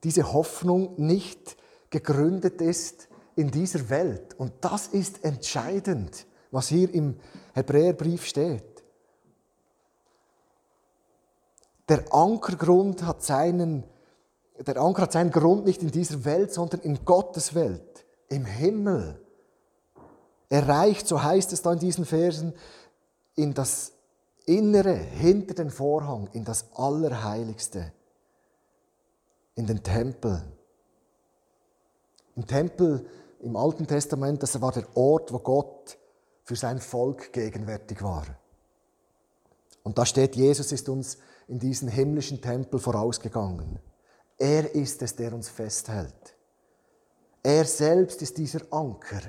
diese 0.04 0.34
Hoffnung 0.34 0.94
nicht 0.98 1.58
gegründet 1.90 2.62
ist 2.62 3.08
in 3.36 3.52
dieser 3.52 3.90
Welt. 3.90 4.36
Und 4.38 4.54
das 4.62 4.88
ist 4.88 5.24
entscheidend, 5.24 6.26
was 6.52 6.68
hier 6.68 6.94
im 6.94 7.20
Hebräerbrief 7.54 8.26
steht. 8.26 8.64
Der 11.88 12.14
Ankergrund 12.14 13.04
hat 13.04 13.24
seinen, 13.24 13.84
der 14.60 14.78
Anker 14.78 15.04
hat 15.04 15.14
seinen 15.14 15.32
Grund 15.32 15.66
nicht 15.66 15.82
in 15.82 15.90
dieser 15.90 16.24
Welt, 16.26 16.54
sondern 16.54 16.82
in 16.82 17.04
Gottes 17.04 17.56
Welt, 17.56 18.06
im 18.28 18.46
Himmel. 18.46 19.20
Er 20.50 20.68
reicht, 20.68 21.08
so 21.08 21.24
heißt 21.24 21.54
es 21.54 21.62
da 21.62 21.74
in 21.74 21.80
diesen 21.80 22.06
Versen, 22.06 22.54
in 23.40 23.54
das 23.54 23.94
Innere, 24.46 24.96
hinter 24.96 25.54
den 25.54 25.70
Vorhang, 25.70 26.28
in 26.34 26.44
das 26.44 26.66
Allerheiligste, 26.76 27.94
in 29.56 29.66
den 29.66 29.82
Tempel. 29.82 30.44
Im 32.36 32.46
Tempel 32.46 33.06
im 33.40 33.56
Alten 33.56 33.88
Testament, 33.88 34.44
das 34.44 34.60
war 34.60 34.74
der 34.74 34.86
Ort, 34.96 35.32
wo 35.32 35.40
Gott 35.40 35.98
für 36.44 36.58
sein 36.58 36.80
Volk 36.80 37.32
gegenwärtig 37.32 38.02
war. 38.04 38.26
Und 39.84 39.98
da 39.98 40.06
steht, 40.06 40.36
Jesus 40.36 40.74
ist 40.74 40.90
uns 40.90 41.18
in 41.48 41.60
diesen 41.60 41.88
himmlischen 41.88 42.42
Tempel 42.42 42.78
vorausgegangen. 42.80 43.80
Er 44.38 44.76
ist 44.76 45.02
es, 45.02 45.16
der 45.16 45.34
uns 45.34 45.48
festhält. 45.48 46.36
Er 47.42 47.64
selbst 47.64 48.22
ist 48.22 48.38
dieser 48.38 48.62
Anker. 48.72 49.22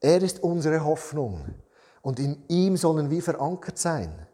Er 0.00 0.22
ist 0.22 0.42
unsere 0.42 0.84
Hoffnung 0.84 1.54
und 2.02 2.18
in 2.18 2.42
ihm 2.48 2.76
sollen 2.76 3.10
wir 3.10 3.22
verankert 3.22 3.78
sein. 3.78 4.26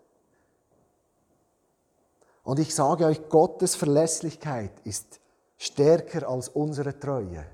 Und 2.45 2.61
ich 2.61 2.75
sage 2.75 3.07
euch, 3.07 3.29
Gottes 3.29 3.75
Verlässlichkeit 3.75 4.71
ist 4.85 5.21
stärker 5.57 6.29
als 6.29 6.49
unsere 6.49 6.99
Treue. 6.99 7.45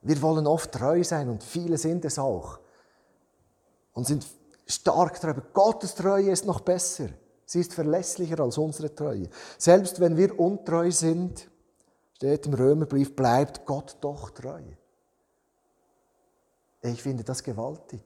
Wir 0.00 0.22
wollen 0.22 0.46
oft 0.46 0.72
treu 0.72 1.04
sein 1.04 1.28
und 1.28 1.42
viele 1.42 1.76
sind 1.76 2.04
es 2.06 2.18
auch 2.18 2.58
und 3.92 4.06
sind 4.06 4.26
stark 4.66 5.20
treu. 5.20 5.34
Gottes 5.52 5.94
Treue 5.94 6.30
ist 6.30 6.46
noch 6.46 6.60
besser. 6.60 7.08
Sie 7.44 7.60
ist 7.60 7.74
verlässlicher 7.74 8.40
als 8.40 8.56
unsere 8.56 8.94
Treue. 8.94 9.28
Selbst 9.58 10.00
wenn 10.00 10.16
wir 10.16 10.38
untreu 10.38 10.90
sind, 10.90 11.48
steht 12.14 12.46
im 12.46 12.54
Römerbrief, 12.54 13.14
bleibt 13.14 13.66
Gott 13.66 13.96
doch 14.00 14.30
treu. 14.30 14.62
Ich 16.92 17.02
finde 17.02 17.24
das 17.24 17.42
gewaltig. 17.42 18.00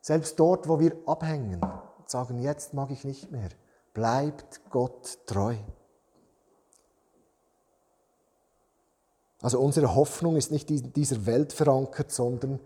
Selbst 0.00 0.38
dort, 0.38 0.68
wo 0.68 0.78
wir 0.78 0.96
abhängen 1.06 1.60
sagen, 2.06 2.40
jetzt 2.40 2.74
mag 2.74 2.90
ich 2.90 3.04
nicht 3.04 3.32
mehr, 3.32 3.48
bleibt 3.92 4.60
Gott 4.70 5.18
treu. 5.26 5.56
Also 9.40 9.60
unsere 9.60 9.94
Hoffnung 9.94 10.36
ist 10.36 10.50
nicht 10.50 10.70
in 10.70 10.92
dieser 10.92 11.26
Welt 11.26 11.52
verankert, 11.52 12.12
sondern 12.12 12.60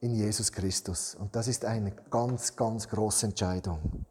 in 0.00 0.14
Jesus 0.14 0.52
Christus. 0.52 1.14
Und 1.14 1.34
das 1.34 1.48
ist 1.48 1.64
eine 1.64 1.92
ganz, 2.10 2.56
ganz 2.56 2.88
große 2.88 3.26
Entscheidung. 3.26 4.06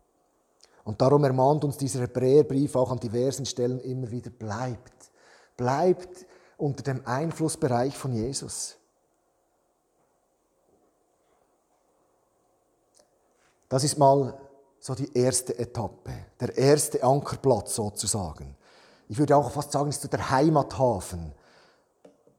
Und 0.83 1.01
darum 1.01 1.23
ermahnt 1.23 1.63
uns 1.63 1.77
dieser 1.77 2.01
Hebräerbrief 2.01 2.75
auch 2.75 2.91
an 2.91 2.99
diversen 2.99 3.45
Stellen 3.45 3.79
immer 3.79 4.11
wieder, 4.11 4.31
bleibt, 4.31 5.11
bleibt 5.55 6.25
unter 6.57 6.83
dem 6.83 7.05
Einflussbereich 7.05 7.97
von 7.97 8.13
Jesus. 8.13 8.77
Das 13.73 13.83
ist 13.83 13.97
mal 13.97 14.39
so 14.79 14.93
die 14.93 15.17
erste 15.17 15.57
Etappe, 15.57 16.11
der 16.39 16.55
erste 16.55 17.03
Ankerplatz 17.03 17.73
sozusagen. 17.73 18.55
Ich 19.09 19.17
würde 19.17 19.35
auch 19.35 19.49
fast 19.49 19.71
sagen, 19.71 19.89
es 19.89 19.97
ist 19.97 20.13
der 20.13 20.29
Heimathafen, 20.29 21.31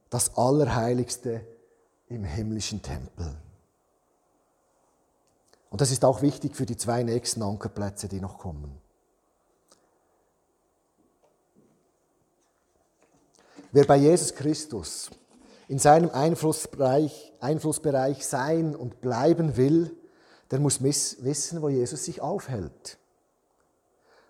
das 0.09 0.37
Allerheiligste 0.37 1.45
im 2.07 2.23
himmlischen 2.23 2.81
Tempel. 2.81 3.35
Und 5.69 5.81
das 5.81 5.91
ist 5.91 6.05
auch 6.05 6.21
wichtig 6.21 6.55
für 6.55 6.65
die 6.65 6.77
zwei 6.77 7.03
nächsten 7.03 7.43
Ankerplätze, 7.43 8.07
die 8.07 8.21
noch 8.21 8.37
kommen. 8.37 8.79
Wer 13.73 13.83
bei 13.83 13.97
Jesus 13.97 14.33
Christus 14.33 15.09
in 15.67 15.79
seinem 15.79 16.11
Einflussbereich, 16.11 17.33
Einflussbereich 17.41 18.25
sein 18.25 18.73
und 18.73 19.01
bleiben 19.01 19.57
will, 19.57 19.97
der 20.51 20.59
muss 20.59 20.81
wissen, 20.81 21.61
wo 21.61 21.69
Jesus 21.69 22.05
sich 22.05 22.21
aufhält. 22.21 22.97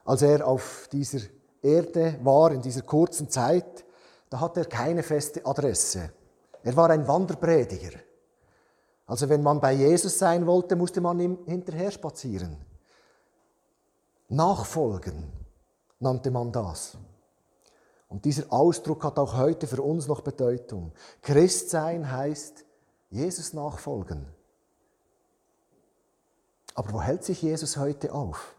Als 0.06 0.22
er 0.22 0.48
auf 0.48 0.88
dieser 0.92 1.20
Erde 1.62 2.20
war, 2.24 2.52
in 2.52 2.62
dieser 2.62 2.84
kurzen 2.84 3.30
Zeit, 3.30 3.86
da 4.30 4.40
hatte 4.40 4.62
er 4.62 4.66
keine 4.68 5.04
feste 5.04 5.46
Adresse. 5.46 6.12
Er 6.64 6.76
war 6.76 6.90
ein 6.90 7.08
Wanderprediger. 7.08 8.00
Also 9.08 9.30
wenn 9.30 9.44
man 9.44 9.60
bei 9.60 9.74
Jesus 9.74 10.18
sein 10.18 10.46
wollte, 10.48 10.76
musste 10.76 11.02
man 11.02 11.20
ihm 11.20 11.38
hinterher 11.46 11.92
spazieren. 11.92 12.58
Nachfolgen 14.30 15.32
nannte 16.00 16.32
man 16.32 16.52
das. 16.52 16.98
Und 18.08 18.26
dieser 18.26 18.52
Ausdruck 18.52 19.04
hat 19.04 19.20
auch 19.20 19.38
heute 19.38 19.68
für 19.68 19.82
uns 19.82 20.08
noch 20.08 20.22
Bedeutung. 20.22 20.94
Christsein 21.22 22.12
heißt 22.12 22.66
Jesus 23.10 23.54
nachfolgen. 23.54 24.26
Aber 26.76 26.94
wo 26.94 27.02
hält 27.02 27.24
sich 27.24 27.42
Jesus 27.42 27.78
heute 27.78 28.14
auf? 28.14 28.54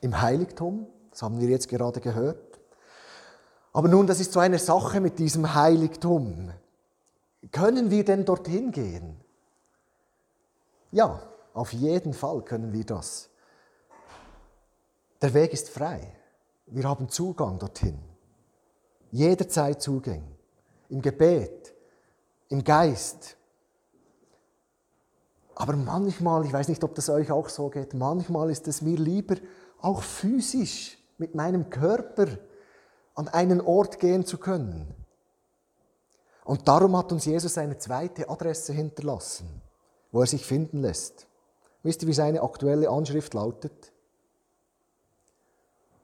Im 0.00 0.20
Heiligtum, 0.20 0.86
das 1.10 1.22
haben 1.22 1.40
wir 1.40 1.48
jetzt 1.48 1.68
gerade 1.68 2.00
gehört. 2.00 2.60
Aber 3.72 3.88
nun, 3.88 4.06
das 4.06 4.20
ist 4.20 4.32
so 4.32 4.40
eine 4.40 4.58
Sache 4.58 5.00
mit 5.00 5.18
diesem 5.18 5.54
Heiligtum. 5.54 6.50
Können 7.52 7.90
wir 7.90 8.04
denn 8.04 8.24
dorthin 8.24 8.72
gehen? 8.72 9.20
Ja, 10.90 11.22
auf 11.52 11.72
jeden 11.72 12.14
Fall 12.14 12.42
können 12.42 12.72
wir 12.72 12.84
das. 12.84 13.28
Der 15.20 15.34
Weg 15.34 15.52
ist 15.52 15.68
frei. 15.68 16.00
Wir 16.66 16.84
haben 16.84 17.08
Zugang 17.08 17.58
dorthin. 17.58 17.98
Jederzeit 19.10 19.80
Zugang. 19.82 20.24
Im 20.88 21.02
Gebet, 21.02 21.74
im 22.48 22.64
Geist, 22.64 23.35
aber 25.58 25.74
manchmal, 25.74 26.44
ich 26.44 26.52
weiß 26.52 26.68
nicht, 26.68 26.84
ob 26.84 26.94
das 26.94 27.08
euch 27.08 27.32
auch 27.32 27.48
so 27.48 27.70
geht, 27.70 27.94
manchmal 27.94 28.50
ist 28.50 28.68
es 28.68 28.82
mir 28.82 28.98
lieber, 28.98 29.36
auch 29.80 30.02
physisch 30.02 30.98
mit 31.16 31.34
meinem 31.34 31.70
Körper 31.70 32.26
an 33.14 33.28
einen 33.28 33.62
Ort 33.62 33.98
gehen 33.98 34.26
zu 34.26 34.36
können. 34.36 34.94
Und 36.44 36.68
darum 36.68 36.94
hat 36.96 37.10
uns 37.10 37.24
Jesus 37.24 37.56
eine 37.56 37.78
zweite 37.78 38.28
Adresse 38.28 38.74
hinterlassen, 38.74 39.62
wo 40.12 40.20
er 40.20 40.26
sich 40.26 40.44
finden 40.44 40.82
lässt. 40.82 41.26
Wisst 41.82 42.02
ihr, 42.02 42.08
wie 42.08 42.12
seine 42.12 42.42
aktuelle 42.42 42.90
Anschrift 42.90 43.32
lautet? 43.32 43.92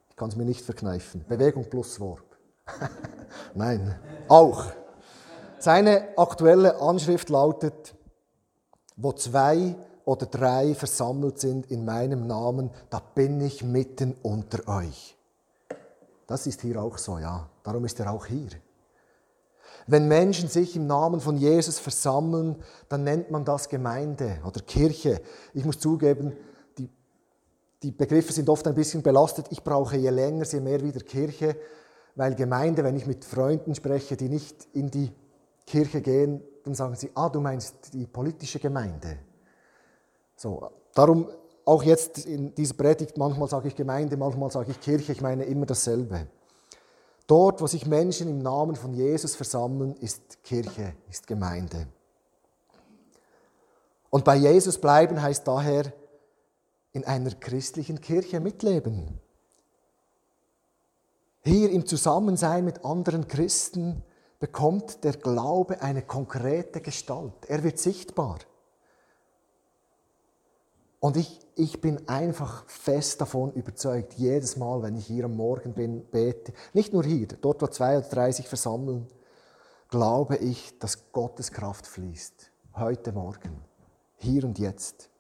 Ich 0.09 0.17
kann 0.17 0.31
es 0.31 0.37
mir 0.37 0.47
nicht 0.47 0.65
verkneifen. 0.65 1.27
Bewegung 1.29 1.69
plus 1.69 2.01
Wort. 2.01 2.25
Nein, 3.55 3.99
auch. 4.29 4.65
Seine 5.59 6.17
aktuelle 6.17 6.81
Anschrift 6.81 7.29
lautet, 7.29 7.95
wo 9.03 9.13
zwei 9.13 9.75
oder 10.05 10.27
drei 10.27 10.75
versammelt 10.75 11.39
sind 11.41 11.71
in 11.71 11.85
meinem 11.85 12.27
Namen, 12.27 12.71
da 12.91 13.01
bin 13.01 13.41
ich 13.41 13.63
mitten 13.63 14.15
unter 14.23 14.67
euch. 14.69 15.17
Das 16.27 16.47
ist 16.47 16.63
hier 16.63 16.81
auch 16.81 16.99
so, 16.99 17.19
ja. 17.19 17.49
Darum 17.63 17.85
ist 17.85 18.01
er 18.01 18.13
auch 18.13 18.27
hier. 18.27 18.49
Wenn 19.87 20.07
Menschen 20.07 20.49
sich 20.49 20.77
im 20.77 20.87
Namen 20.87 21.21
von 21.21 21.37
Jesus 21.37 21.79
versammeln, 21.79 22.57
dann 22.89 23.05
nennt 23.05 23.31
man 23.31 23.45
das 23.45 23.69
Gemeinde 23.69 24.39
oder 24.47 24.61
Kirche. 24.61 25.21
Ich 25.55 25.65
muss 25.65 25.81
zugeben, 25.81 26.37
die, 26.79 26.89
die 27.83 27.91
Begriffe 27.91 28.33
sind 28.33 28.49
oft 28.49 28.67
ein 28.69 28.75
bisschen 28.75 29.03
belastet. 29.03 29.47
Ich 29.51 29.63
brauche 29.65 29.97
je 29.97 30.11
länger, 30.11 30.45
je 30.45 30.61
mehr 30.61 30.81
wieder 30.83 31.01
Kirche, 31.01 31.57
weil 32.15 32.35
Gemeinde, 32.35 32.85
wenn 32.85 32.97
ich 32.97 33.07
mit 33.07 33.25
Freunden 33.25 33.75
spreche, 33.75 34.17
die 34.17 34.29
nicht 34.29 34.69
in 34.73 34.91
die 34.91 35.11
Kirche 35.67 36.01
gehen, 36.01 36.43
dann 36.65 36.75
sagen 36.75 36.95
sie, 36.95 37.11
ah, 37.15 37.29
du 37.29 37.41
meinst 37.41 37.93
die 37.93 38.07
politische 38.07 38.59
Gemeinde. 38.59 39.19
So, 40.37 40.71
darum 40.95 41.29
auch 41.65 41.83
jetzt 41.83 42.27
in 42.27 42.55
dieser 42.55 42.75
Predigt, 42.75 43.17
manchmal 43.17 43.49
sage 43.49 43.69
ich 43.69 43.77
Gemeinde, 43.77 44.17
manchmal 44.17 44.51
sage 44.51 44.73
ich 44.73 44.81
Kirche, 44.81 45.13
ich 45.13 45.21
meine 45.21 45.45
immer 45.45 45.67
dasselbe. 45.67 46.27
Dort, 47.27 47.61
wo 47.61 47.67
sich 47.67 47.87
Menschen 47.87 48.29
im 48.29 48.39
Namen 48.39 48.77
von 48.77 48.93
Jesus 48.95 49.37
versammeln, 49.37 49.95
ist 50.01 50.43
Kirche, 50.43 50.95
ist 51.09 51.27
Gemeinde. 51.27 51.87
Und 54.11 54.25
bei 54.25 54.37
Jesus 54.37 54.79
bleiben 54.79 55.23
heißt 55.23 55.47
daher 55.47 55.93
in 56.93 57.05
einer 57.05 57.31
christlichen 57.31 58.01
Kirche 58.01 58.41
mitleben. 58.41 59.19
Hier 61.45 61.71
im 61.71 61.87
Zusammensein 61.87 62.65
mit 62.65 62.85
anderen 62.85 63.27
Christen 63.27 64.03
bekommt 64.43 65.05
der 65.05 65.13
Glaube 65.13 65.83
eine 65.83 66.03
konkrete 66.03 66.81
Gestalt. 66.81 67.33
Er 67.47 67.63
wird 67.63 67.79
sichtbar. 67.79 68.41
Und 70.99 71.17
ich, 71.17 71.39
ich 71.55 71.81
bin 71.81 72.09
einfach 72.09 72.69
fest 72.69 73.21
davon 73.21 73.53
überzeugt, 73.53 74.15
jedes 74.15 74.57
Mal, 74.57 74.83
wenn 74.83 74.97
ich 74.97 75.07
hier 75.07 75.27
am 75.27 75.37
Morgen 75.37 75.75
bin, 75.75 76.05
bete, 76.11 76.53
nicht 76.73 76.93
nur 76.93 77.05
hier, 77.05 77.29
dort, 77.41 77.63
wo 77.63 77.69
zwei 77.69 77.97
oder 77.97 78.09
drei 78.09 78.33
sich 78.33 78.49
versammeln, 78.49 79.07
glaube 79.89 80.39
ich, 80.39 80.77
dass 80.81 81.13
Gottes 81.13 81.53
Kraft 81.53 81.87
fließt. 81.87 82.51
Heute 82.75 83.13
Morgen, 83.13 83.65
hier 84.17 84.43
und 84.43 84.59
jetzt. 84.59 85.12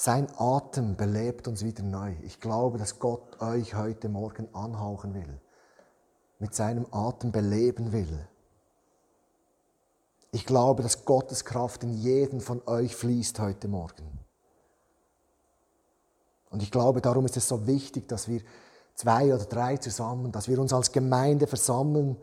Sein 0.00 0.28
Atem 0.36 0.94
belebt 0.94 1.48
uns 1.48 1.64
wieder 1.64 1.82
neu. 1.82 2.14
Ich 2.22 2.38
glaube, 2.38 2.78
dass 2.78 3.00
Gott 3.00 3.42
euch 3.42 3.74
heute 3.74 4.08
Morgen 4.08 4.46
anhauchen 4.54 5.12
will, 5.12 5.40
mit 6.38 6.54
seinem 6.54 6.86
Atem 6.92 7.32
beleben 7.32 7.90
will. 7.90 8.28
Ich 10.30 10.46
glaube, 10.46 10.84
dass 10.84 11.04
Gottes 11.04 11.44
Kraft 11.44 11.82
in 11.82 11.94
jeden 11.94 12.40
von 12.40 12.62
euch 12.66 12.94
fließt 12.94 13.40
heute 13.40 13.66
Morgen. 13.66 14.20
Und 16.50 16.62
ich 16.62 16.70
glaube, 16.70 17.00
darum 17.00 17.24
ist 17.24 17.36
es 17.36 17.48
so 17.48 17.66
wichtig, 17.66 18.06
dass 18.06 18.28
wir 18.28 18.42
zwei 18.94 19.34
oder 19.34 19.46
drei 19.46 19.78
zusammen, 19.78 20.30
dass 20.30 20.46
wir 20.46 20.60
uns 20.60 20.72
als 20.72 20.92
Gemeinde 20.92 21.48
versammeln, 21.48 22.16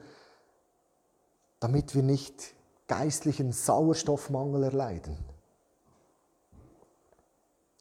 damit 1.60 1.94
wir 1.94 2.04
nicht 2.04 2.54
geistlichen 2.88 3.52
Sauerstoffmangel 3.52 4.64
erleiden. 4.64 5.35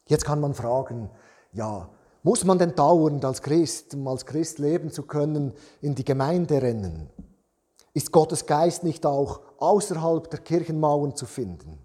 Jetzt 0.06 0.24
kann 0.24 0.40
man 0.40 0.54
fragen, 0.54 1.10
ja, 1.52 1.88
muss 2.22 2.44
man 2.44 2.58
denn 2.58 2.74
dauernd 2.74 3.24
als 3.24 3.42
Christ, 3.42 3.94
um 3.94 4.08
als 4.08 4.24
Christ 4.26 4.58
leben 4.58 4.90
zu 4.90 5.02
können, 5.02 5.52
in 5.80 5.94
die 5.94 6.04
Gemeinde 6.04 6.60
rennen? 6.60 7.10
Ist 7.92 8.12
Gottes 8.12 8.46
Geist 8.46 8.82
nicht 8.82 9.06
auch 9.06 9.40
außerhalb 9.58 10.28
der 10.30 10.40
Kirchenmauern 10.40 11.14
zu 11.14 11.26
finden? 11.26 11.78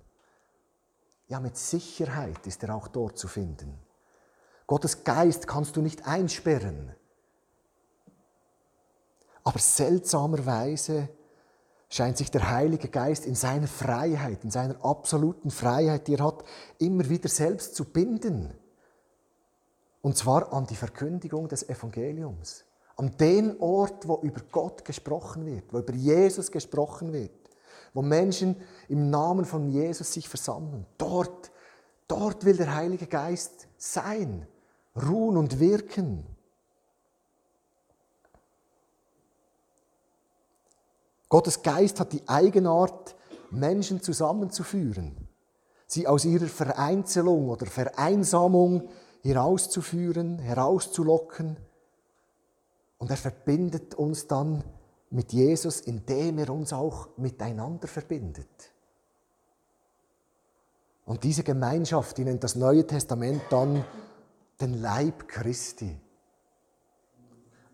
Ja, 1.27 1.39
mit 1.39 1.57
Sicherheit 1.57 2.47
ist 2.47 2.63
er 2.63 2.75
auch 2.75 2.87
dort 2.87 3.17
zu 3.17 3.27
finden. 3.27 3.77
Gottes 4.65 5.03
Geist 5.03 5.47
kannst 5.47 5.75
du 5.75 5.81
nicht 5.81 6.07
einsperren. 6.07 6.95
Aber 9.43 9.59
seltsamerweise 9.59 11.09
scheint 11.89 12.17
sich 12.17 12.29
der 12.29 12.49
Heilige 12.49 12.87
Geist 12.87 13.25
in 13.25 13.35
seiner 13.35 13.67
Freiheit, 13.67 14.43
in 14.43 14.51
seiner 14.51 14.83
absoluten 14.85 15.49
Freiheit, 15.49 16.07
die 16.07 16.15
er 16.15 16.25
hat, 16.25 16.43
immer 16.77 17.09
wieder 17.09 17.29
selbst 17.29 17.75
zu 17.75 17.85
binden. 17.85 18.53
Und 20.01 20.15
zwar 20.15 20.53
an 20.53 20.67
die 20.67 20.75
Verkündigung 20.75 21.47
des 21.47 21.67
Evangeliums. 21.67 22.63
An 22.95 23.17
den 23.17 23.59
Ort, 23.59 24.07
wo 24.07 24.19
über 24.21 24.41
Gott 24.51 24.85
gesprochen 24.85 25.45
wird, 25.45 25.73
wo 25.73 25.79
über 25.79 25.93
Jesus 25.93 26.51
gesprochen 26.51 27.11
wird, 27.11 27.31
wo 27.93 28.01
Menschen 28.01 28.55
im 28.87 29.09
Namen 29.09 29.45
von 29.45 29.69
Jesus 29.69 30.13
sich 30.13 30.29
versammeln. 30.29 30.85
Dort, 30.97 31.51
dort 32.07 32.45
will 32.45 32.57
der 32.57 32.75
Heilige 32.75 33.07
Geist 33.07 33.67
sein, 33.77 34.47
ruhen 34.95 35.37
und 35.37 35.59
wirken. 35.59 36.25
Gottes 41.29 41.61
Geist 41.61 41.99
hat 41.99 42.11
die 42.11 42.27
Eigenart, 42.27 43.15
Menschen 43.51 44.01
zusammenzuführen, 44.01 45.27
sie 45.87 46.07
aus 46.07 46.25
ihrer 46.25 46.47
Vereinzelung 46.47 47.49
oder 47.49 47.65
Vereinsamung 47.65 48.89
herauszuführen, 49.23 50.39
herauszulocken 50.39 51.57
und 52.99 53.09
er 53.09 53.17
verbindet 53.17 53.95
uns 53.95 54.27
dann 54.27 54.63
mit 55.09 55.33
Jesus, 55.33 55.81
indem 55.81 56.37
er 56.37 56.49
uns 56.49 56.73
auch 56.73 57.09
miteinander 57.17 57.87
verbindet. 57.87 58.73
Und 61.05 61.23
diese 61.23 61.43
Gemeinschaft, 61.43 62.17
die 62.17 62.23
nennt 62.23 62.43
das 62.43 62.55
Neue 62.55 62.85
Testament 62.85 63.41
dann 63.49 63.83
den 64.61 64.75
Leib 64.75 65.27
Christi. 65.27 65.99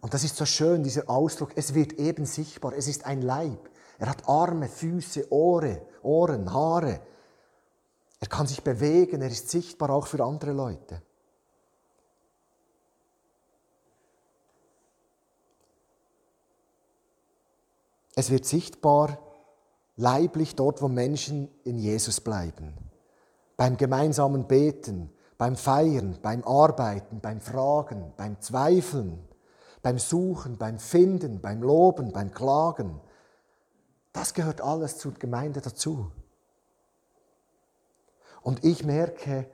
Und 0.05 0.13
das 0.13 0.23
ist 0.23 0.35
so 0.35 0.45
schön, 0.45 0.83
dieser 0.83 1.09
Ausdruck, 1.09 1.53
es 1.55 1.73
wird 1.73 1.93
eben 1.93 2.27
sichtbar, 2.27 2.73
es 2.73 2.87
ist 2.87 3.07
ein 3.07 3.23
Leib. 3.23 3.71
Er 3.97 4.07
hat 4.07 4.29
Arme, 4.29 4.69
Füße, 4.69 5.31
Ohre, 5.31 5.81
Ohren, 6.03 6.53
Haare. 6.53 6.99
Er 8.19 8.27
kann 8.27 8.45
sich 8.45 8.63
bewegen, 8.63 9.23
er 9.23 9.31
ist 9.31 9.49
sichtbar 9.49 9.89
auch 9.89 10.05
für 10.05 10.23
andere 10.23 10.51
Leute. 10.51 11.01
Es 18.13 18.29
wird 18.29 18.45
sichtbar, 18.45 19.17
leiblich 19.95 20.55
dort, 20.55 20.83
wo 20.83 20.87
Menschen 20.87 21.49
in 21.63 21.79
Jesus 21.79 22.21
bleiben. 22.21 22.75
Beim 23.57 23.75
gemeinsamen 23.75 24.45
Beten, 24.45 25.11
beim 25.39 25.55
Feiern, 25.55 26.19
beim 26.21 26.43
Arbeiten, 26.43 27.21
beim 27.21 27.41
Fragen, 27.41 28.13
beim 28.17 28.39
Zweifeln, 28.39 29.27
beim 29.85 29.99
Suchen, 29.99 30.57
beim 30.57 30.79
Finden, 30.79 31.41
beim 31.41 31.61
Loben, 31.61 32.11
beim 32.11 32.31
Klagen. 32.31 32.99
Das 34.13 34.33
gehört 34.33 34.59
alles 34.59 34.97
zur 34.97 35.13
Gemeinde 35.13 35.61
dazu. 35.61 36.11
Und 38.41 38.65
ich 38.65 38.83
merke 38.83 39.47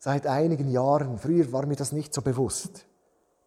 seit 0.00 0.26
einigen 0.26 0.68
Jahren, 0.68 1.16
früher 1.16 1.52
war 1.52 1.66
mir 1.66 1.76
das 1.76 1.92
nicht 1.92 2.12
so 2.12 2.22
bewusst, 2.22 2.86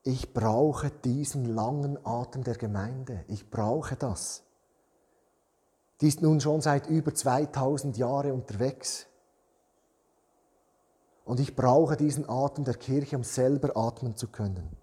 ich 0.04 0.34
brauche 0.34 0.90
diesen 0.90 1.54
langen 1.54 1.98
Atem 2.06 2.46
der 2.46 2.56
Gemeinde. 2.56 3.26
Ich 3.28 3.50
brauche 3.50 3.98
das. 3.98 4.44
Die 6.00 6.08
ist 6.08 6.22
nun 6.22 6.40
schon 6.40 6.62
seit 6.62 6.88
über 6.88 7.14
2000 7.14 7.98
Jahren 7.98 8.32
unterwegs. 8.32 9.08
Und 11.26 11.42
ich 11.42 11.58
brauche 11.58 11.98
diesen 11.98 12.30
Atem 12.30 12.64
der 12.64 12.76
Kirche, 12.76 13.18
um 13.18 13.26
selber 13.26 13.76
atmen 13.76 14.16
zu 14.16 14.30
können. 14.30 14.78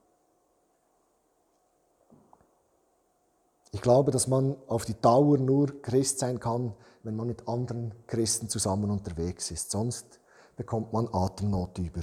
Ich 3.72 3.80
glaube, 3.80 4.10
dass 4.10 4.26
man 4.26 4.56
auf 4.66 4.84
die 4.84 5.00
Dauer 5.00 5.38
nur 5.38 5.80
Christ 5.82 6.18
sein 6.18 6.40
kann, 6.40 6.74
wenn 7.02 7.16
man 7.16 7.28
mit 7.28 7.46
anderen 7.48 7.94
Christen 8.06 8.48
zusammen 8.48 8.90
unterwegs 8.90 9.50
ist. 9.50 9.70
Sonst 9.70 10.20
bekommt 10.56 10.92
man 10.92 11.08
Atemnot 11.12 11.78
über. 11.78 12.00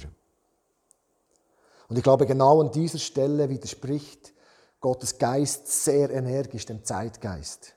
Und 1.88 1.96
ich 1.96 2.02
glaube, 2.02 2.26
genau 2.26 2.60
an 2.60 2.72
dieser 2.72 2.98
Stelle 2.98 3.48
widerspricht 3.48 4.32
Gottes 4.80 5.18
Geist 5.18 5.66
sehr 5.84 6.10
energisch 6.10 6.66
dem 6.66 6.84
Zeitgeist. 6.84 7.74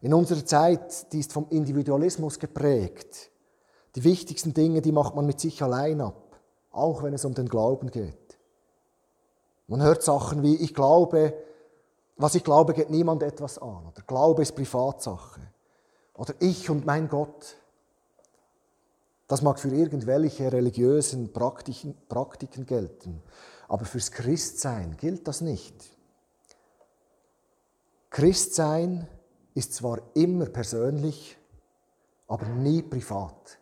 In 0.00 0.12
unserer 0.12 0.44
Zeit, 0.44 1.12
die 1.12 1.20
ist 1.20 1.32
vom 1.32 1.46
Individualismus 1.50 2.38
geprägt. 2.38 3.30
Die 3.94 4.04
wichtigsten 4.04 4.52
Dinge, 4.52 4.80
die 4.80 4.92
macht 4.92 5.14
man 5.14 5.26
mit 5.26 5.38
sich 5.38 5.62
allein 5.62 6.00
ab, 6.00 6.40
auch 6.70 7.02
wenn 7.02 7.14
es 7.14 7.24
um 7.24 7.34
den 7.34 7.48
Glauben 7.48 7.90
geht. 7.90 8.38
Man 9.68 9.82
hört 9.82 10.02
Sachen 10.02 10.42
wie, 10.42 10.56
ich 10.56 10.74
glaube, 10.74 11.34
was 12.22 12.36
ich 12.36 12.44
glaube, 12.44 12.72
geht 12.72 12.88
niemand 12.88 13.22
etwas 13.24 13.58
an. 13.58 13.84
Oder 13.86 14.02
Glaube 14.06 14.42
ist 14.42 14.54
Privatsache. 14.54 15.40
Oder 16.14 16.34
ich 16.38 16.70
und 16.70 16.86
mein 16.86 17.08
Gott. 17.08 17.56
Das 19.26 19.42
mag 19.42 19.58
für 19.58 19.70
irgendwelche 19.70 20.52
religiösen 20.52 21.32
Praktiken, 21.32 21.96
Praktiken 22.08 22.66
gelten, 22.66 23.22
aber 23.66 23.86
fürs 23.86 24.12
Christsein 24.12 24.96
gilt 24.98 25.26
das 25.26 25.40
nicht. 25.40 25.74
Christsein 28.10 29.08
ist 29.54 29.74
zwar 29.74 30.00
immer 30.14 30.46
persönlich, 30.46 31.38
aber 32.28 32.46
nie 32.46 32.82
privat. 32.82 33.58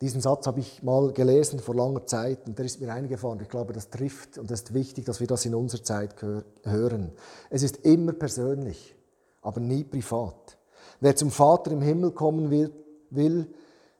Diesen 0.00 0.22
Satz 0.22 0.46
habe 0.46 0.60
ich 0.60 0.82
mal 0.82 1.12
gelesen 1.12 1.58
vor 1.58 1.74
langer 1.74 2.06
Zeit 2.06 2.46
und 2.46 2.58
der 2.58 2.64
ist 2.64 2.80
mir 2.80 2.90
eingefahren. 2.92 3.38
Ich 3.40 3.50
glaube, 3.50 3.74
das 3.74 3.90
trifft 3.90 4.38
und 4.38 4.50
es 4.50 4.62
ist 4.62 4.74
wichtig, 4.74 5.04
dass 5.04 5.20
wir 5.20 5.26
das 5.26 5.44
in 5.44 5.54
unserer 5.54 5.82
Zeit 5.82 6.14
hören. 6.64 7.12
Es 7.50 7.62
ist 7.62 7.84
immer 7.84 8.14
persönlich, 8.14 8.96
aber 9.42 9.60
nie 9.60 9.84
privat. 9.84 10.56
Wer 11.00 11.16
zum 11.16 11.30
Vater 11.30 11.70
im 11.70 11.82
Himmel 11.82 12.12
kommen 12.12 12.50
will, 12.50 12.72
will, 13.10 13.46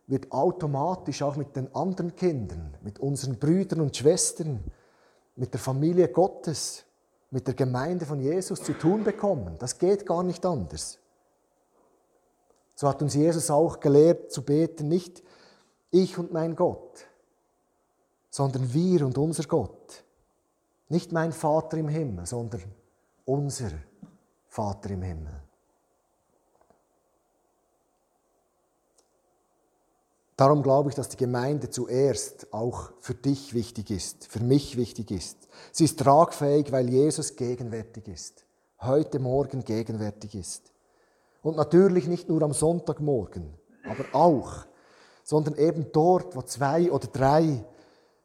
wird 0.07 0.33
automatisch 0.33 1.23
auch 1.23 1.37
mit 1.37 1.55
den 1.55 1.75
anderen 1.75 2.17
Kindern, 2.17 2.77
mit 2.83 2.99
unseren 2.99 3.39
Brüdern 3.39 3.83
und 3.83 3.95
Schwestern, 3.95 4.61
mit 5.37 5.53
der 5.53 5.61
Familie 5.61 6.09
Gottes, 6.09 6.85
mit 7.31 7.47
der 7.47 7.55
Gemeinde 7.55 8.07
von 8.07 8.21
Jesus 8.21 8.63
zu 8.63 8.73
tun 8.73 9.05
bekommen. 9.05 9.57
Das 9.59 9.79
geht 9.79 10.07
gar 10.07 10.23
nicht 10.23 10.45
anders. 10.47 10.99
So 12.75 12.89
hat 12.89 13.03
uns 13.03 13.15
Jesus 13.15 13.51
auch 13.51 13.81
gelehrt 13.81 14.33
zu 14.33 14.43
beten, 14.43 14.89
nicht 14.89 15.23
ich 15.91 16.19
und 16.19 16.33
mein 16.33 16.57
Gott, 16.57 17.07
sondern 18.31 18.73
wir 18.73 19.05
und 19.05 19.19
unser 19.19 19.45
Gott. 19.45 20.05
Nicht 20.89 21.13
mein 21.13 21.33
Vater 21.33 21.77
im 21.77 21.89
Himmel, 21.89 22.27
sondern 22.27 22.63
unser 23.25 23.71
Vater 24.49 24.91
im 24.91 25.03
Himmel. 25.03 25.43
Darum 30.41 30.63
glaube 30.63 30.89
ich, 30.89 30.95
dass 30.95 31.11
die 31.11 31.19
Gemeinde 31.19 31.69
zuerst 31.69 32.51
auch 32.51 32.93
für 33.01 33.15
dich 33.15 33.53
wichtig 33.53 33.91
ist, 33.91 34.27
für 34.27 34.41
mich 34.41 34.79
wichtig 34.79 35.11
ist. 35.11 35.37
Sie 35.71 35.85
ist 35.85 35.99
tragfähig, 35.99 36.73
weil 36.73 36.89
Jesus 36.89 37.37
gegenwärtig 37.37 38.09
ist, 38.09 38.47
heute 38.81 39.19
Morgen 39.19 39.63
gegenwärtig 39.65 40.35
ist. 40.35 40.73
Und 41.43 41.59
natürlich 41.59 42.07
nicht 42.07 42.31
nur 42.31 42.41
am 42.41 42.55
Sonntagmorgen, 42.55 43.53
aber 43.85 44.05
auch, 44.15 44.65
sondern 45.31 45.55
eben 45.55 45.93
dort, 45.93 46.35
wo 46.35 46.43
zwei 46.43 46.91
oder 46.91 47.07
drei 47.07 47.65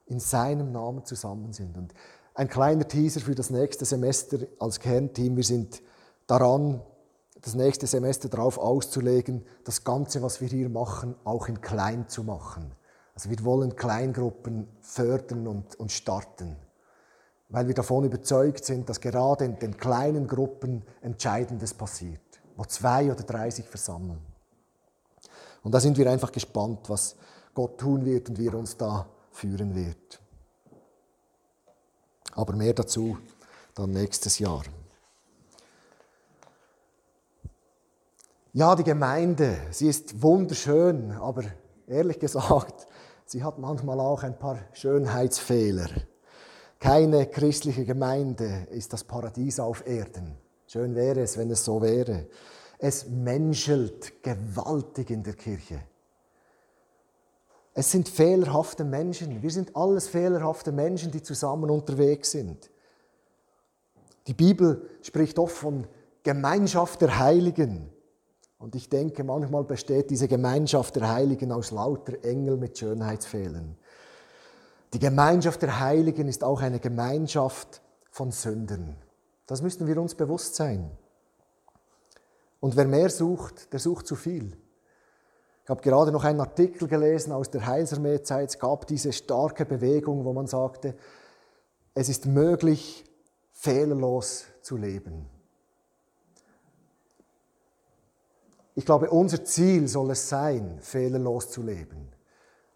in 0.08 0.20
seinem 0.20 0.72
Namen 0.72 1.06
zusammen 1.06 1.54
sind. 1.54 1.78
Und 1.78 1.94
ein 2.34 2.48
kleiner 2.48 2.88
Teaser 2.88 3.22
für 3.22 3.36
das 3.36 3.52
nächste 3.52 3.86
Semester 3.86 4.40
als 4.58 4.80
Kernteam. 4.80 5.38
Wir 5.38 5.44
sind 5.44 5.84
daran, 6.26 6.82
das 7.40 7.54
nächste 7.54 7.86
Semester 7.86 8.28
darauf 8.28 8.58
auszulegen, 8.58 9.46
das 9.66 9.84
Ganze, 9.84 10.24
was 10.24 10.42
wir 10.42 10.48
hier 10.48 10.68
machen, 10.68 11.14
auch 11.26 11.48
in 11.48 11.62
klein 11.62 12.10
zu 12.10 12.24
machen. 12.24 12.72
Also 13.14 13.30
wir 13.30 13.46
wollen 13.46 13.76
Kleingruppen 13.76 14.68
fördern 14.82 15.46
und, 15.46 15.76
und 15.76 15.92
starten, 15.92 16.56
weil 17.50 17.68
wir 17.68 17.76
davon 17.76 18.06
überzeugt 18.06 18.66
sind, 18.66 18.90
dass 18.90 19.00
gerade 19.00 19.46
in 19.46 19.60
den 19.60 19.78
kleinen 19.78 20.26
Gruppen 20.26 20.82
Entscheidendes 21.02 21.76
passiert, 21.76 22.42
wo 22.58 22.66
zwei 22.66 23.12
oder 23.12 23.24
drei 23.24 23.52
sich 23.52 23.68
versammeln. 23.68 24.35
Und 25.66 25.72
da 25.72 25.80
sind 25.80 25.98
wir 25.98 26.10
einfach 26.12 26.32
gespannt, 26.32 26.82
was 26.90 27.16
Gott 27.56 27.80
tun 27.80 28.06
wird 28.06 28.30
und 28.30 28.38
wie 28.38 28.48
er 28.48 28.54
uns 28.54 28.78
da 28.78 29.08
führen 29.32 29.74
wird. 29.74 30.22
Aber 32.34 32.54
mehr 32.54 32.74
dazu 32.74 33.18
dann 33.74 33.90
nächstes 33.90 34.38
Jahr. 34.38 34.62
Ja, 38.54 38.76
die 38.76 38.84
Gemeinde, 38.84 39.58
sie 39.72 39.88
ist 39.88 40.22
wunderschön, 40.22 41.12
aber 41.14 41.46
ehrlich 41.88 42.20
gesagt, 42.20 42.86
sie 43.26 43.44
hat 43.44 43.58
manchmal 43.58 44.00
auch 44.00 44.22
ein 44.22 44.38
paar 44.38 44.60
Schönheitsfehler. 44.74 45.90
Keine 46.80 47.26
christliche 47.26 47.86
Gemeinde 47.86 48.68
ist 48.70 48.94
das 48.94 49.04
Paradies 49.04 49.60
auf 49.60 49.88
Erden. 49.88 50.38
Schön 50.68 50.94
wäre 50.94 51.22
es, 51.22 51.40
wenn 51.40 51.50
es 51.50 51.66
so 51.66 51.82
wäre. 51.82 52.28
Es 52.78 53.08
menschelt 53.08 54.24
gewaltig 54.24 55.10
in 55.10 55.24
der 55.24 55.34
Kirche. 55.34 55.80
Es 57.74 57.92
sind 57.92 58.08
fehlerhafte 58.08 58.84
Menschen. 58.84 59.42
Wir 59.42 59.52
sind 59.52 59.76
alles 59.76 60.08
fehlerhafte 60.08 60.72
Menschen, 60.72 61.12
die 61.12 61.22
zusammen 61.22 61.70
unterwegs 61.70 62.32
sind. 62.32 62.70
Die 64.28 64.34
Bibel 64.34 64.90
spricht 65.02 65.38
oft 65.38 65.56
von 65.56 65.86
Gemeinschaft 66.24 67.02
der 67.02 67.20
Heiligen. 67.20 67.90
Und 68.58 68.76
ich 68.76 68.90
denke, 68.90 69.24
manchmal 69.24 69.64
besteht 69.64 70.10
diese 70.10 70.28
Gemeinschaft 70.28 70.96
der 70.96 71.14
Heiligen 71.14 71.52
aus 71.52 71.72
lauter 71.72 72.24
Engel 72.24 72.58
mit 72.58 72.78
Schönheitsfehlern. 72.78 73.78
Die 74.94 75.00
Gemeinschaft 75.00 75.62
der 75.62 75.80
Heiligen 75.82 76.30
ist 76.30 76.44
auch 76.44 76.62
eine 76.62 76.80
Gemeinschaft 76.80 77.82
von 78.10 78.32
Sündern. 78.32 78.96
Das 79.46 79.62
müssen 79.62 79.86
wir 79.86 80.00
uns 80.02 80.16
bewusst 80.16 80.56
sein. 80.56 80.90
Und 82.66 82.76
wer 82.76 82.88
mehr 82.88 83.12
sucht, 83.12 83.72
der 83.74 83.80
sucht 83.80 84.08
zu 84.08 84.16
viel. 84.16 84.58
Ich 85.64 85.70
habe 85.70 85.84
gerade 85.84 86.12
noch 86.12 86.24
einen 86.24 86.40
Artikel 86.40 86.88
gelesen 86.88 87.32
aus 87.32 87.52
der 87.52 87.68
Heilsarmeezeit. 87.68 88.50
Es 88.50 88.58
gab 88.58 88.88
diese 88.88 89.14
starke 89.14 89.68
Bewegung, 89.68 90.26
wo 90.26 90.34
man 90.34 90.48
sagte, 90.48 90.96
es 91.94 92.10
ist 92.10 92.26
möglich, 92.26 93.06
fehlerlos 93.52 94.46
zu 94.64 94.78
leben. 94.78 95.30
Ich 98.74 98.84
glaube, 98.84 99.12
unser 99.12 99.46
Ziel 99.46 99.88
soll 99.88 100.10
es 100.10 100.28
sein, 100.28 100.80
fehlerlos 100.80 101.52
zu 101.52 101.62
leben. 101.62 102.10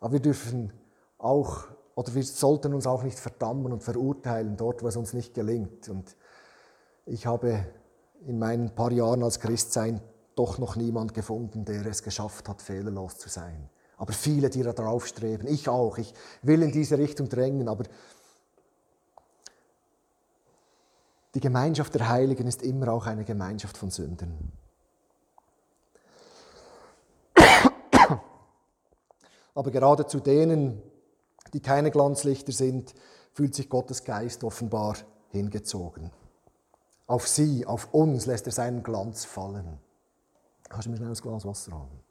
Aber 0.01 0.13
wir 0.13 0.19
dürfen 0.19 0.71
auch, 1.17 1.63
oder 1.95 2.13
wir 2.13 2.21
sollten 2.21 2.75
uns 2.75 2.85
auch 2.85 3.01
nicht 3.01 3.17
verdammen 3.17 3.73
und 3.73 3.81
verurteilen 3.81 4.55
dort, 4.55 4.83
wo 4.83 4.87
es 4.87 4.97
uns 4.97 5.13
nicht 5.13 5.33
gelingt. 5.33 5.89
Und 5.89 6.15
ich 7.07 7.25
habe 7.25 7.65
in 8.25 8.39
meinen 8.39 8.75
paar 8.75 8.91
Jahren 8.91 9.23
als 9.23 9.39
Christsein 9.39 10.01
doch 10.35 10.57
noch 10.57 10.75
niemand 10.75 11.13
gefunden, 11.13 11.65
der 11.65 11.85
es 11.85 12.03
geschafft 12.03 12.47
hat, 12.47 12.61
fehlerlos 12.61 13.17
zu 13.17 13.29
sein. 13.29 13.69
Aber 13.97 14.13
viele, 14.13 14.49
die 14.49 14.63
darauf 14.63 15.07
streben, 15.07 15.47
ich 15.47 15.67
auch, 15.67 15.97
ich 15.97 16.13
will 16.41 16.63
in 16.63 16.71
diese 16.71 16.97
Richtung 16.97 17.27
drängen, 17.27 17.67
aber 17.67 17.83
die 21.35 21.41
Gemeinschaft 21.41 21.93
der 21.95 22.07
Heiligen 22.07 22.47
ist 22.47 22.61
immer 22.61 22.93
auch 22.93 23.05
eine 23.05 23.25
Gemeinschaft 23.25 23.77
von 23.77 23.91
Sünden. 23.91 24.53
Aber 29.53 29.71
gerade 29.71 30.07
zu 30.07 30.21
denen, 30.21 30.81
die 31.53 31.59
keine 31.59 31.91
Glanzlichter 31.91 32.53
sind, 32.53 32.93
fühlt 33.33 33.53
sich 33.53 33.69
Gottes 33.69 34.05
Geist 34.05 34.45
offenbar 34.45 34.95
hingezogen. 35.31 36.11
Auf 37.09 37.27
sie, 37.27 37.65
auf 37.65 37.91
uns 37.91 38.27
lässt 38.27 38.45
er 38.45 38.51
seinen 38.51 38.83
Glanz 38.83 39.25
fallen. 39.25 39.79
Kannst 40.69 40.85
du 40.85 40.91
mir 40.91 40.97
schnell 40.97 41.09
ein 41.09 41.15
Glas 41.15 41.43
Wasser 41.43 41.71
haben? 41.71 42.03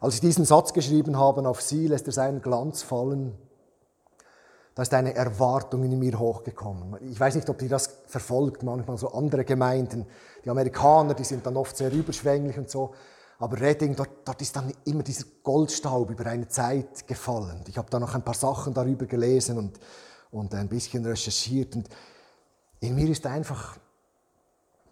Als 0.00 0.14
ich 0.14 0.20
diesen 0.22 0.46
Satz 0.46 0.72
geschrieben 0.72 1.18
habe, 1.18 1.46
auf 1.46 1.60
sie 1.60 1.86
lässt 1.86 2.06
er 2.06 2.14
seinen 2.14 2.40
Glanz 2.40 2.80
fallen, 2.80 3.36
da 4.74 4.80
ist 4.80 4.94
eine 4.94 5.14
Erwartung 5.14 5.84
in 5.84 5.98
mir 5.98 6.18
hochgekommen. 6.18 6.96
Ich 7.10 7.20
weiß 7.20 7.34
nicht, 7.34 7.50
ob 7.50 7.60
ihr 7.60 7.68
das 7.68 7.90
verfolgt, 8.06 8.62
manchmal 8.62 8.96
so 8.96 9.08
andere 9.08 9.44
Gemeinden. 9.44 10.06
Die 10.46 10.48
Amerikaner, 10.48 11.12
die 11.12 11.24
sind 11.24 11.44
dann 11.44 11.58
oft 11.58 11.76
sehr 11.76 11.92
überschwänglich 11.92 12.56
und 12.56 12.70
so. 12.70 12.94
Aber 13.38 13.60
Redding, 13.60 13.96
dort, 13.96 14.08
dort 14.24 14.40
ist 14.40 14.56
dann 14.56 14.72
immer 14.86 15.02
dieser 15.02 15.26
Goldstaub 15.42 16.08
über 16.08 16.24
eine 16.24 16.48
Zeit 16.48 17.06
gefallen. 17.06 17.64
Ich 17.68 17.76
habe 17.76 17.90
da 17.90 18.00
noch 18.00 18.14
ein 18.14 18.22
paar 18.22 18.32
Sachen 18.32 18.72
darüber 18.72 19.04
gelesen 19.04 19.58
und, 19.58 19.78
und 20.30 20.54
ein 20.54 20.68
bisschen 20.68 21.04
recherchiert. 21.04 21.76
Und 21.76 21.90
in 22.80 22.94
mir 22.94 23.08
ist 23.08 23.26
einfach 23.26 23.78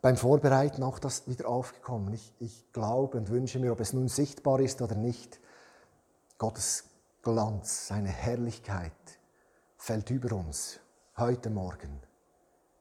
beim 0.02 0.16
Vorbereiten 0.16 0.82
auch 0.82 0.98
das 0.98 1.28
wieder 1.28 1.48
aufgekommen. 1.48 2.12
Ich, 2.14 2.32
ich 2.38 2.72
glaube 2.72 3.18
und 3.18 3.28
wünsche 3.28 3.58
mir, 3.58 3.72
ob 3.72 3.80
es 3.80 3.92
nun 3.92 4.08
sichtbar 4.08 4.60
ist 4.60 4.82
oder 4.82 4.94
nicht, 4.94 5.40
Gottes 6.38 6.84
Glanz, 7.22 7.88
seine 7.88 8.10
Herrlichkeit 8.10 8.92
fällt 9.76 10.10
über 10.10 10.36
uns 10.36 10.80
heute 11.16 11.50
Morgen, 11.50 12.00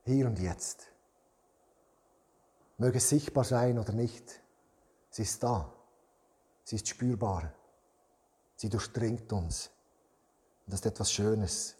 hier 0.03 0.27
und 0.27 0.39
jetzt. 0.39 0.87
Möge 2.77 2.97
es 2.97 3.09
sichtbar 3.09 3.43
sein 3.43 3.79
oder 3.79 3.93
nicht, 3.93 4.41
Sie 5.15 5.21
ist 5.21 5.41
da. 5.41 5.71
Sie 6.65 6.75
ist 6.75 6.89
spürbar. 6.89 7.53
Sie 8.57 8.67
durchdringt 8.67 9.31
uns. 9.31 9.69
Und 10.65 10.73
das 10.73 10.81
ist 10.81 10.87
etwas 10.87 11.09
Schönes 11.09 11.77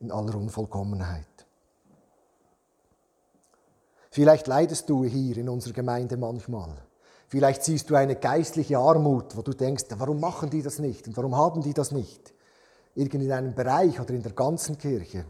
in 0.00 0.10
aller 0.10 0.34
Unvollkommenheit. 0.34 1.46
Vielleicht 4.18 4.48
leidest 4.48 4.90
du 4.90 5.04
hier 5.04 5.36
in 5.36 5.48
unserer 5.48 5.74
Gemeinde 5.74 6.16
manchmal. 6.16 6.74
Vielleicht 7.28 7.62
siehst 7.62 7.88
du 7.88 7.94
eine 7.94 8.16
geistliche 8.16 8.76
Armut, 8.76 9.36
wo 9.36 9.42
du 9.42 9.52
denkst, 9.52 9.84
warum 9.90 10.18
machen 10.18 10.50
die 10.50 10.60
das 10.60 10.80
nicht 10.80 11.06
und 11.06 11.16
warum 11.16 11.36
haben 11.36 11.62
die 11.62 11.72
das 11.72 11.92
nicht? 11.92 12.34
Irgend 12.96 13.22
in 13.22 13.30
einem 13.30 13.54
Bereich 13.54 14.00
oder 14.00 14.12
in 14.14 14.24
der 14.24 14.32
ganzen 14.32 14.76
Kirche. 14.76 15.24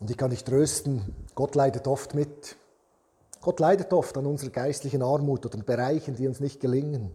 Und 0.00 0.10
ich 0.10 0.16
kann 0.16 0.30
dich 0.30 0.44
trösten, 0.44 1.14
Gott 1.34 1.54
leidet 1.54 1.86
oft 1.88 2.14
mit. 2.14 2.56
Gott 3.42 3.60
leidet 3.60 3.92
oft 3.92 4.16
an 4.16 4.24
unserer 4.24 4.48
geistlichen 4.48 5.02
Armut 5.02 5.44
oder 5.44 5.58
Bereichen, 5.58 6.16
die 6.16 6.26
uns 6.26 6.40
nicht 6.40 6.58
gelingen. 6.58 7.10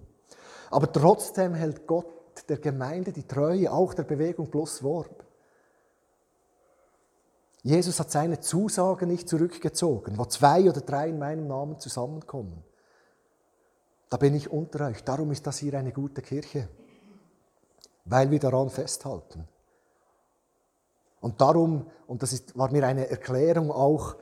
Aber 0.70 0.92
trotzdem 0.92 1.56
hält 1.56 1.88
Gott 1.88 2.17
der 2.46 2.58
Gemeinde 2.58 3.12
die 3.12 3.28
Treue, 3.28 3.72
auch 3.72 3.94
der 3.94 4.04
Bewegung 4.04 4.50
plus 4.50 4.84
Wort. 4.84 5.26
Jesus 7.64 8.00
hat 8.00 8.12
seine 8.12 8.40
Zusage 8.40 9.06
nicht 9.06 9.28
zurückgezogen, 9.28 10.18
wo 10.18 10.26
zwei 10.26 10.70
oder 10.70 10.82
drei 10.82 11.10
in 11.10 11.20
meinem 11.20 11.48
Namen 11.48 11.80
zusammenkommen. 11.80 12.64
Da 14.10 14.18
bin 14.18 14.36
ich 14.36 14.50
unter 14.50 14.88
euch. 14.88 15.04
Darum 15.04 15.32
ist 15.32 15.46
das 15.46 15.58
hier 15.58 15.74
eine 15.74 15.92
gute 15.92 16.22
Kirche, 16.22 16.70
weil 18.06 18.32
wir 18.32 18.40
daran 18.40 18.70
festhalten. 18.70 19.48
Und 21.20 21.42
darum, 21.42 21.88
und 22.06 22.24
das 22.24 22.32
ist, 22.32 22.58
war 22.58 22.72
mir 22.72 22.88
eine 22.88 23.10
Erklärung 23.10 23.72
auch, 23.72 24.16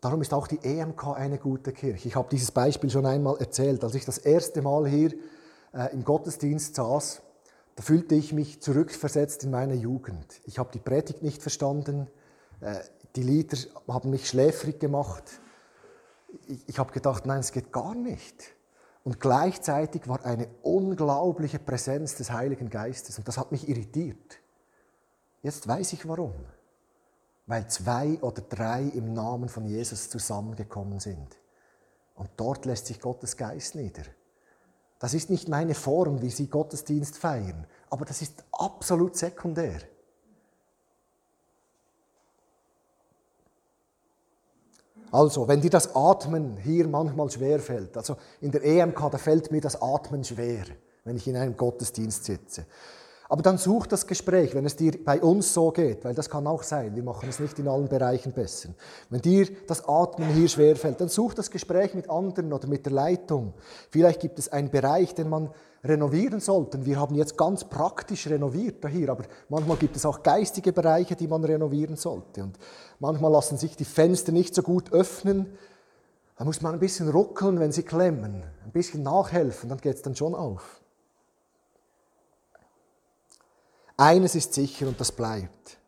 darum 0.00 0.22
ist 0.22 0.34
auch 0.34 0.48
die 0.48 0.58
EMK 0.60 1.08
eine 1.14 1.38
gute 1.38 1.72
Kirche. 1.72 2.08
Ich 2.08 2.16
habe 2.16 2.28
dieses 2.30 2.50
Beispiel 2.50 2.90
schon 2.90 3.06
einmal 3.06 3.36
erzählt. 3.38 3.84
Als 3.84 3.94
ich 3.94 4.04
das 4.04 4.18
erste 4.18 4.60
Mal 4.62 4.88
hier 4.88 5.12
äh, 5.72 5.92
im 5.92 6.04
Gottesdienst 6.04 6.74
saß, 6.74 7.22
da 7.76 7.82
fühlte 7.82 8.14
ich 8.14 8.32
mich 8.32 8.62
zurückversetzt 8.62 9.44
in 9.44 9.50
meine 9.50 9.74
Jugend. 9.74 10.40
Ich 10.44 10.58
habe 10.58 10.70
die 10.72 10.78
Predigt 10.78 11.22
nicht 11.22 11.42
verstanden. 11.42 12.08
Äh, 12.60 12.80
die 13.14 13.22
Lieder 13.22 13.58
haben 13.86 14.10
mich 14.10 14.28
schläfrig 14.28 14.80
gemacht. 14.80 15.24
Ich, 16.46 16.68
ich 16.68 16.78
habe 16.78 16.92
gedacht, 16.92 17.26
nein, 17.26 17.40
es 17.40 17.52
geht 17.52 17.72
gar 17.72 17.94
nicht. 17.94 18.54
Und 19.04 19.20
gleichzeitig 19.20 20.08
war 20.08 20.24
eine 20.24 20.48
unglaubliche 20.62 21.58
Präsenz 21.58 22.16
des 22.16 22.32
Heiligen 22.32 22.70
Geistes 22.70 23.18
und 23.18 23.28
das 23.28 23.38
hat 23.38 23.52
mich 23.52 23.68
irritiert. 23.68 24.38
Jetzt 25.42 25.68
weiß 25.68 25.92
ich 25.92 26.08
warum. 26.08 26.34
Weil 27.46 27.68
zwei 27.68 28.18
oder 28.22 28.42
drei 28.42 28.82
im 28.82 29.12
Namen 29.12 29.48
von 29.48 29.66
Jesus 29.66 30.10
zusammengekommen 30.10 30.98
sind. 30.98 31.36
Und 32.16 32.30
dort 32.36 32.64
lässt 32.64 32.86
sich 32.86 33.00
Gottes 33.00 33.36
Geist 33.36 33.76
nieder. 33.76 34.02
Das 34.98 35.14
ist 35.14 35.30
nicht 35.30 35.48
meine 35.48 35.74
Form, 35.74 36.22
wie 36.22 36.30
Sie 36.30 36.48
Gottesdienst 36.48 37.18
feiern, 37.18 37.66
aber 37.90 38.04
das 38.04 38.22
ist 38.22 38.44
absolut 38.52 39.16
sekundär. 39.16 39.80
Also, 45.12 45.46
wenn 45.46 45.60
dir 45.60 45.70
das 45.70 45.94
Atmen 45.94 46.56
hier 46.56 46.88
manchmal 46.88 47.30
schwer 47.30 47.60
fällt, 47.60 47.96
also 47.96 48.16
in 48.40 48.50
der 48.50 48.64
EMK, 48.64 49.10
da 49.10 49.18
fällt 49.18 49.50
mir 49.50 49.60
das 49.60 49.80
Atmen 49.80 50.24
schwer, 50.24 50.64
wenn 51.04 51.16
ich 51.16 51.28
in 51.28 51.36
einem 51.36 51.56
Gottesdienst 51.56 52.24
sitze. 52.24 52.66
Aber 53.28 53.42
dann 53.42 53.58
such 53.58 53.86
das 53.86 54.06
Gespräch, 54.06 54.54
wenn 54.54 54.66
es 54.66 54.76
dir 54.76 54.92
bei 55.04 55.20
uns 55.20 55.52
so 55.52 55.72
geht, 55.72 56.04
weil 56.04 56.14
das 56.14 56.30
kann 56.30 56.46
auch 56.46 56.62
sein, 56.62 56.94
wir 56.94 57.02
machen 57.02 57.28
es 57.28 57.40
nicht 57.40 57.58
in 57.58 57.66
allen 57.66 57.88
Bereichen 57.88 58.32
besser. 58.32 58.70
Wenn 59.10 59.20
dir 59.20 59.48
das 59.66 59.88
Atmen 59.88 60.28
hier 60.28 60.48
schwerfällt, 60.48 61.00
dann 61.00 61.08
such 61.08 61.34
das 61.34 61.50
Gespräch 61.50 61.94
mit 61.94 62.08
anderen 62.08 62.52
oder 62.52 62.68
mit 62.68 62.86
der 62.86 62.92
Leitung. 62.92 63.54
Vielleicht 63.90 64.20
gibt 64.20 64.38
es 64.38 64.48
einen 64.52 64.70
Bereich, 64.70 65.14
den 65.14 65.28
man 65.28 65.50
renovieren 65.82 66.40
sollte. 66.40 66.84
Wir 66.84 67.00
haben 67.00 67.14
jetzt 67.14 67.36
ganz 67.36 67.64
praktisch 67.64 68.28
renoviert 68.28 68.84
hier, 68.88 69.10
aber 69.10 69.24
manchmal 69.48 69.76
gibt 69.76 69.96
es 69.96 70.06
auch 70.06 70.22
geistige 70.22 70.72
Bereiche, 70.72 71.16
die 71.16 71.28
man 71.28 71.44
renovieren 71.44 71.96
sollte. 71.96 72.44
Und 72.44 72.58
manchmal 73.00 73.32
lassen 73.32 73.58
sich 73.58 73.76
die 73.76 73.84
Fenster 73.84 74.32
nicht 74.32 74.54
so 74.54 74.62
gut 74.62 74.92
öffnen. 74.92 75.46
Da 76.36 76.44
muss 76.44 76.60
man 76.60 76.74
ein 76.74 76.80
bisschen 76.80 77.08
ruckeln, 77.08 77.58
wenn 77.58 77.72
sie 77.72 77.82
klemmen, 77.82 78.44
ein 78.64 78.72
bisschen 78.72 79.02
nachhelfen, 79.02 79.68
dann 79.68 79.78
geht 79.78 79.96
es 79.96 80.02
dann 80.02 80.14
schon 80.14 80.34
auf. 80.34 80.80
Eines 83.96 84.34
ist 84.34 84.52
sicher 84.52 84.88
und 84.88 85.00
das 85.00 85.12
bleibt. 85.12 85.78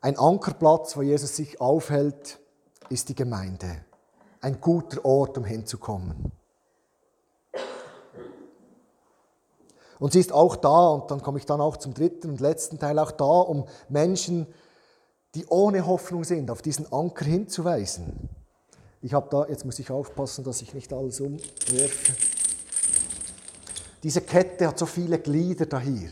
Ein 0.00 0.18
Ankerplatz, 0.18 0.96
wo 0.96 1.02
Jesus 1.02 1.36
sich 1.36 1.60
aufhält, 1.60 2.38
ist 2.90 3.08
die 3.08 3.14
Gemeinde. 3.14 3.84
Ein 4.40 4.60
guter 4.60 5.04
Ort, 5.04 5.38
um 5.38 5.44
hinzukommen. 5.44 6.30
Und 9.98 10.12
sie 10.12 10.20
ist 10.20 10.32
auch 10.32 10.56
da, 10.56 10.88
und 10.90 11.10
dann 11.10 11.22
komme 11.22 11.38
ich 11.38 11.46
dann 11.46 11.60
auch 11.60 11.78
zum 11.78 11.94
dritten 11.94 12.30
und 12.30 12.40
letzten 12.40 12.78
Teil, 12.78 12.98
auch 12.98 13.10
da, 13.10 13.24
um 13.24 13.66
Menschen, 13.88 14.46
die 15.34 15.46
ohne 15.46 15.86
Hoffnung 15.86 16.22
sind, 16.22 16.50
auf 16.50 16.60
diesen 16.60 16.92
Anker 16.92 17.24
hinzuweisen. 17.24 18.28
Ich 19.00 19.14
habe 19.14 19.28
da, 19.30 19.46
jetzt 19.46 19.64
muss 19.64 19.78
ich 19.78 19.90
aufpassen, 19.90 20.44
dass 20.44 20.60
ich 20.60 20.74
nicht 20.74 20.92
alles 20.92 21.20
umwerfe. 21.20 22.14
Diese 24.02 24.20
Kette 24.20 24.68
hat 24.68 24.78
so 24.78 24.86
viele 24.86 25.18
Glieder 25.18 25.64
da 25.64 25.80
hier. 25.80 26.10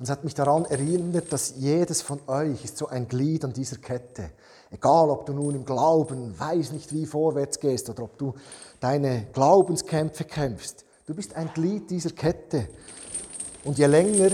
Und 0.00 0.04
es 0.04 0.10
hat 0.10 0.24
mich 0.24 0.32
daran 0.32 0.64
erinnert, 0.64 1.30
dass 1.30 1.56
jedes 1.58 2.00
von 2.00 2.20
euch 2.26 2.64
ist 2.64 2.78
so 2.78 2.86
ein 2.86 3.06
Glied 3.06 3.44
an 3.44 3.52
dieser 3.52 3.76
Kette. 3.76 4.30
Egal, 4.70 5.10
ob 5.10 5.26
du 5.26 5.34
nun 5.34 5.54
im 5.54 5.66
Glauben 5.66 6.40
weiß 6.40 6.72
nicht 6.72 6.94
wie 6.94 7.04
vorwärts 7.04 7.60
gehst 7.60 7.90
oder 7.90 8.04
ob 8.04 8.16
du 8.16 8.32
deine 8.80 9.26
Glaubenskämpfe 9.34 10.24
kämpfst. 10.24 10.86
Du 11.04 11.14
bist 11.14 11.36
ein 11.36 11.50
Glied 11.52 11.90
dieser 11.90 12.12
Kette. 12.12 12.68
Und 13.62 13.76
je 13.76 13.84
länger 13.84 14.30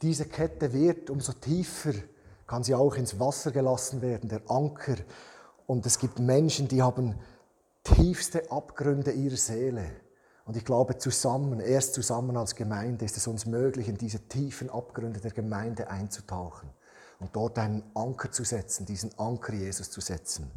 diese 0.00 0.24
Kette 0.24 0.72
wird, 0.72 1.10
umso 1.10 1.34
tiefer 1.34 1.92
kann 2.46 2.64
sie 2.64 2.74
auch 2.74 2.94
ins 2.94 3.20
Wasser 3.20 3.50
gelassen 3.50 4.00
werden, 4.00 4.30
der 4.30 4.40
Anker. 4.50 4.96
Und 5.66 5.84
es 5.84 5.98
gibt 5.98 6.20
Menschen, 6.20 6.68
die 6.68 6.80
haben 6.80 7.16
tiefste 7.84 8.50
Abgründe 8.50 9.10
ihrer 9.10 9.36
Seele. 9.36 9.90
Und 10.50 10.56
ich 10.56 10.64
glaube, 10.64 10.98
zusammen, 10.98 11.60
erst 11.60 11.94
zusammen 11.94 12.36
als 12.36 12.56
Gemeinde 12.56 13.04
ist 13.04 13.16
es 13.16 13.28
uns 13.28 13.46
möglich, 13.46 13.86
in 13.86 13.96
diese 13.96 14.18
tiefen 14.18 14.68
Abgründe 14.68 15.20
der 15.20 15.30
Gemeinde 15.30 15.88
einzutauchen 15.88 16.68
und 17.20 17.36
dort 17.36 17.56
einen 17.56 17.84
Anker 17.94 18.32
zu 18.32 18.42
setzen, 18.42 18.84
diesen 18.84 19.16
Anker 19.16 19.52
Jesus 19.52 19.92
zu 19.92 20.00
setzen. 20.00 20.50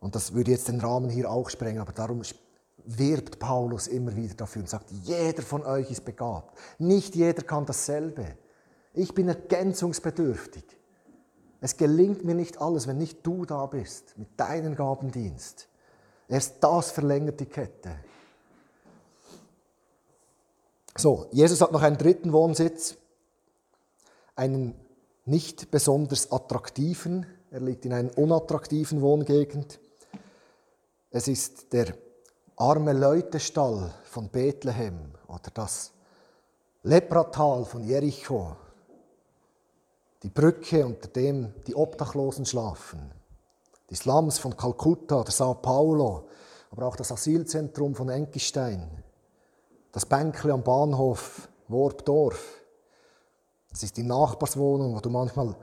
Und 0.00 0.14
das 0.14 0.34
würde 0.34 0.50
jetzt 0.50 0.68
den 0.68 0.82
Rahmen 0.82 1.08
hier 1.08 1.30
auch 1.30 1.48
sprengen, 1.48 1.80
aber 1.80 1.92
darum 1.92 2.20
wirbt 2.84 3.38
Paulus 3.38 3.86
immer 3.86 4.14
wieder 4.14 4.34
dafür 4.34 4.60
und 4.60 4.68
sagt, 4.68 4.90
jeder 4.90 5.42
von 5.42 5.62
euch 5.62 5.90
ist 5.90 6.04
begabt. 6.04 6.58
Nicht 6.78 7.14
jeder 7.14 7.42
kann 7.42 7.64
dasselbe. 7.64 8.36
Ich 8.92 9.14
bin 9.14 9.28
ergänzungsbedürftig. 9.28 10.64
Es 11.62 11.78
gelingt 11.78 12.22
mir 12.22 12.34
nicht 12.34 12.60
alles, 12.60 12.86
wenn 12.86 12.98
nicht 12.98 13.26
du 13.26 13.46
da 13.46 13.64
bist 13.64 14.12
mit 14.18 14.38
deinem 14.38 14.76
Gabendienst. 14.76 15.70
Erst 16.28 16.56
das 16.62 16.90
verlängert 16.90 17.38
die 17.40 17.46
Kette. 17.46 17.96
So, 20.96 21.28
Jesus 21.30 21.60
hat 21.60 21.72
noch 21.72 21.82
einen 21.82 21.98
dritten 21.98 22.32
Wohnsitz, 22.32 22.96
einen 24.34 24.74
nicht 25.24 25.70
besonders 25.70 26.32
attraktiven, 26.32 27.26
er 27.50 27.60
liegt 27.60 27.84
in 27.84 27.92
einer 27.92 28.16
unattraktiven 28.18 29.02
Wohngegend. 29.02 29.78
Es 31.10 31.28
ist 31.28 31.72
der 31.72 31.94
arme 32.56 32.92
Leutestall 32.92 33.94
von 34.04 34.28
Bethlehem 34.28 35.12
oder 35.28 35.50
das 35.54 35.92
Lepratal 36.82 37.64
von 37.64 37.84
Jericho, 37.84 38.56
die 40.22 40.30
Brücke, 40.30 40.84
unter 40.84 41.08
dem 41.08 41.54
die 41.66 41.74
Obdachlosen 41.74 42.46
schlafen 42.46 43.15
die 43.90 43.94
Slums 43.94 44.38
von 44.38 44.56
Kalkutta 44.56 45.20
oder 45.20 45.30
Sao 45.30 45.54
Paulo, 45.54 46.28
aber 46.70 46.86
auch 46.86 46.96
das 46.96 47.12
Asylzentrum 47.12 47.94
von 47.94 48.08
Enkistein, 48.08 49.02
das 49.92 50.06
Bänkle 50.06 50.52
am 50.52 50.62
Bahnhof 50.62 51.48
Worpdorf. 51.68 52.62
Das 53.70 53.82
ist 53.82 53.96
die 53.96 54.02
Nachbarswohnung, 54.02 54.94
wo 54.94 55.00
du 55.00 55.10
manchmal 55.10 55.56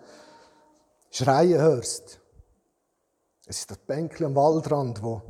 Schreie 1.10 1.60
hörst. 1.60 2.20
Es 3.46 3.60
ist 3.60 3.72
das 3.72 3.78
Bänkle 3.78 4.26
am 4.26 4.36
Waldrand, 4.36 5.04
wo 5.04 5.22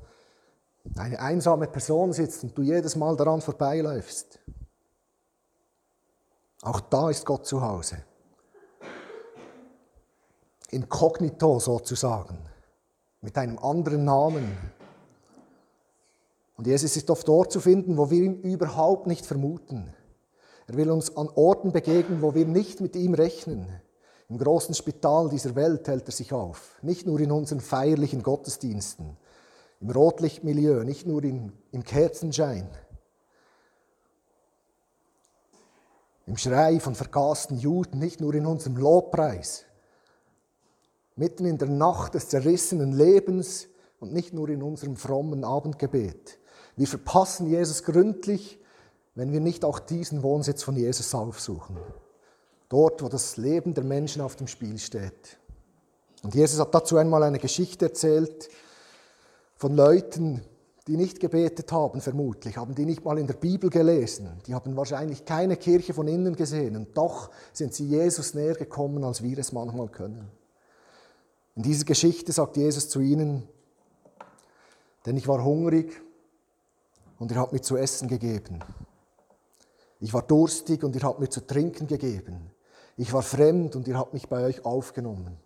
eine 0.98 1.20
einsame 1.20 1.68
Person 1.68 2.14
sitzt 2.14 2.44
und 2.44 2.58
du 2.58 2.62
jedes 2.62 2.96
Mal 2.96 3.16
daran 3.16 3.42
vorbeiläufst. 3.42 4.40
Auch 6.62 6.80
da 6.80 7.10
ist 7.10 7.26
Gott 7.26 7.46
zu 7.46 7.62
Hause. 7.62 8.04
Inkognito 10.70 11.60
sozusagen 11.60 12.40
mit 13.24 13.38
einem 13.38 13.58
anderen 13.58 14.04
Namen. 14.04 14.58
Und 16.58 16.68
Jesus 16.68 16.96
ist 16.98 17.10
oft 17.10 17.28
dort 17.28 17.52
zu 17.52 17.62
finden, 17.62 17.98
wo 17.98 18.12
wir 18.12 18.22
ihn 18.22 18.42
überhaupt 18.42 19.08
nicht 19.08 19.26
vermuten. 19.26 19.94
Er 20.68 20.76
will 20.76 20.92
uns 20.92 21.16
an 21.16 21.30
Orten 21.34 21.72
begegnen, 21.72 22.22
wo 22.22 22.36
wir 22.36 22.46
nicht 22.46 22.82
mit 22.82 22.96
ihm 22.96 23.14
rechnen. 23.14 23.66
Im 24.30 24.38
großen 24.38 24.76
Spital 24.76 25.30
dieser 25.30 25.56
Welt 25.56 25.88
hält 25.88 26.08
er 26.08 26.12
sich 26.12 26.34
auf, 26.34 26.78
nicht 26.82 27.06
nur 27.06 27.20
in 27.20 27.32
unseren 27.32 27.62
feierlichen 27.62 28.24
Gottesdiensten, 28.24 29.18
im 29.80 29.90
Rotlichtmilieu, 29.90 30.84
nicht 30.84 31.08
nur 31.08 31.24
im, 31.24 31.54
im 31.72 31.84
Kerzenschein, 31.84 32.70
im 36.26 36.38
Schrei 36.38 36.80
von 36.80 36.96
vergasten 36.96 37.58
Juden, 37.58 38.00
nicht 38.00 38.22
nur 38.22 38.34
in 38.34 38.46
unserem 38.46 38.78
Lobpreis, 38.78 39.66
mitten 41.16 41.46
in 41.46 41.58
der 41.58 41.70
Nacht 41.70 42.16
des 42.16 42.30
zerrissenen 42.30 42.92
Lebens 42.92 43.68
und 44.00 44.14
nicht 44.14 44.34
nur 44.34 44.50
in 44.50 44.64
unserem 44.64 44.96
frommen 44.96 45.44
Abendgebet. 45.44 46.40
Wir 46.76 46.88
verpassen 46.88 47.48
Jesus 47.48 47.84
gründlich, 47.84 48.60
wenn 49.16 49.32
wir 49.32 49.40
nicht 49.40 49.64
auch 49.64 49.80
diesen 49.80 50.24
Wohnsitz 50.24 50.64
von 50.64 50.76
Jesus 50.76 51.14
aufsuchen. 51.14 51.78
Dort, 52.70 53.04
wo 53.04 53.10
das 53.10 53.38
Leben 53.38 53.74
der 53.74 53.84
Menschen 53.84 54.22
auf 54.22 54.36
dem 54.36 54.48
Spiel 54.48 54.80
steht. 54.80 55.38
Und 56.24 56.34
Jesus 56.34 56.60
hat 56.60 56.74
dazu 56.74 56.98
einmal 56.98 57.22
eine 57.24 57.38
Geschichte 57.38 57.86
erzählt 57.86 58.50
von 59.56 59.76
Leuten, 59.76 60.42
die 60.88 60.98
nicht 60.98 61.20
gebetet 61.20 61.72
haben, 61.72 62.02
vermutlich, 62.02 62.58
haben 62.58 62.76
die 62.76 62.86
nicht 62.86 63.06
mal 63.06 63.18
in 63.18 63.28
der 63.28 63.36
Bibel 63.36 63.70
gelesen, 63.70 64.42
die 64.48 64.54
haben 64.54 64.76
wahrscheinlich 64.76 65.24
keine 65.24 65.56
Kirche 65.56 65.94
von 65.94 66.08
innen 66.08 66.36
gesehen 66.36 66.76
und 66.76 66.98
doch 66.98 67.30
sind 67.54 67.74
sie 67.74 67.88
Jesus 67.88 68.34
näher 68.34 68.56
gekommen, 68.56 69.04
als 69.04 69.24
wir 69.24 69.38
es 69.38 69.54
manchmal 69.54 69.88
können. 69.88 70.30
In 71.56 71.64
dieser 71.64 71.86
Geschichte 71.86 72.32
sagt 72.32 72.58
Jesus 72.58 72.90
zu 72.90 73.00
ihnen, 73.00 73.48
denn 75.06 75.18
ich 75.18 75.28
war 75.28 75.44
hungrig 75.44 76.02
und 77.20 77.32
ihr 77.32 77.38
habt 77.38 77.54
mir 77.54 77.62
zu 77.62 77.78
essen 77.78 78.08
gegeben. 78.08 78.60
Ich 80.00 80.14
war 80.14 80.24
durstig 80.24 80.84
und 80.84 80.96
ihr 80.96 81.04
habt 81.04 81.20
mir 81.20 81.30
zu 81.30 81.46
trinken 81.46 81.88
gegeben. 81.88 82.52
Ich 82.98 83.14
war 83.14 83.22
fremd 83.22 83.76
und 83.76 83.88
ihr 83.88 83.98
habt 83.98 84.14
mich 84.14 84.28
bei 84.28 84.44
euch 84.46 84.66
aufgenommen. 84.66 85.38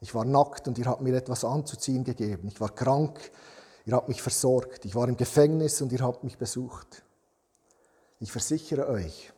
Ich 0.00 0.14
war 0.14 0.24
nackt 0.24 0.66
und 0.66 0.78
ihr 0.78 0.86
habt 0.86 1.02
mir 1.02 1.14
etwas 1.14 1.44
anzuziehen 1.44 2.04
gegeben. 2.04 2.48
Ich 2.48 2.60
war 2.60 2.74
krank, 2.74 3.18
ihr 3.86 3.94
habt 3.94 4.08
mich 4.08 4.22
versorgt. 4.22 4.84
Ich 4.84 4.94
war 4.94 5.08
im 5.08 5.16
Gefängnis 5.16 5.80
und 5.80 5.92
ihr 5.92 6.00
habt 6.00 6.24
mich 6.24 6.38
besucht. 6.38 7.04
Ich 8.18 8.32
versichere 8.32 8.88
euch, 8.88 9.32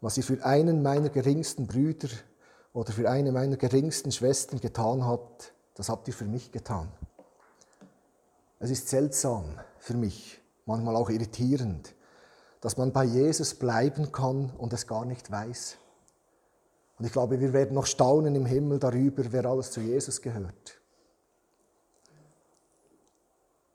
was 0.00 0.16
ihr 0.16 0.22
für 0.22 0.44
einen 0.44 0.82
meiner 0.82 1.08
geringsten 1.08 1.66
Brüder 1.66 2.08
oder 2.74 2.92
für 2.92 3.08
eine 3.08 3.32
meiner 3.32 3.56
geringsten 3.56 4.12
Schwestern 4.12 4.60
getan 4.60 5.06
habt, 5.06 5.54
das 5.74 5.88
habt 5.88 6.06
ihr 6.08 6.14
für 6.14 6.26
mich 6.26 6.52
getan. 6.52 6.92
Es 8.58 8.70
ist 8.70 8.88
seltsam 8.88 9.44
für 9.78 9.94
mich, 9.94 10.40
manchmal 10.66 10.96
auch 10.96 11.08
irritierend, 11.08 11.94
dass 12.60 12.76
man 12.76 12.92
bei 12.92 13.04
Jesus 13.04 13.54
bleiben 13.54 14.10
kann 14.10 14.50
und 14.58 14.72
es 14.72 14.86
gar 14.86 15.04
nicht 15.04 15.30
weiß. 15.30 15.78
Und 16.98 17.04
ich 17.04 17.12
glaube, 17.12 17.40
wir 17.40 17.52
werden 17.52 17.74
noch 17.74 17.86
staunen 17.86 18.34
im 18.34 18.46
Himmel 18.46 18.78
darüber, 18.78 19.22
wer 19.30 19.46
alles 19.46 19.70
zu 19.70 19.80
Jesus 19.80 20.20
gehört. 20.20 20.80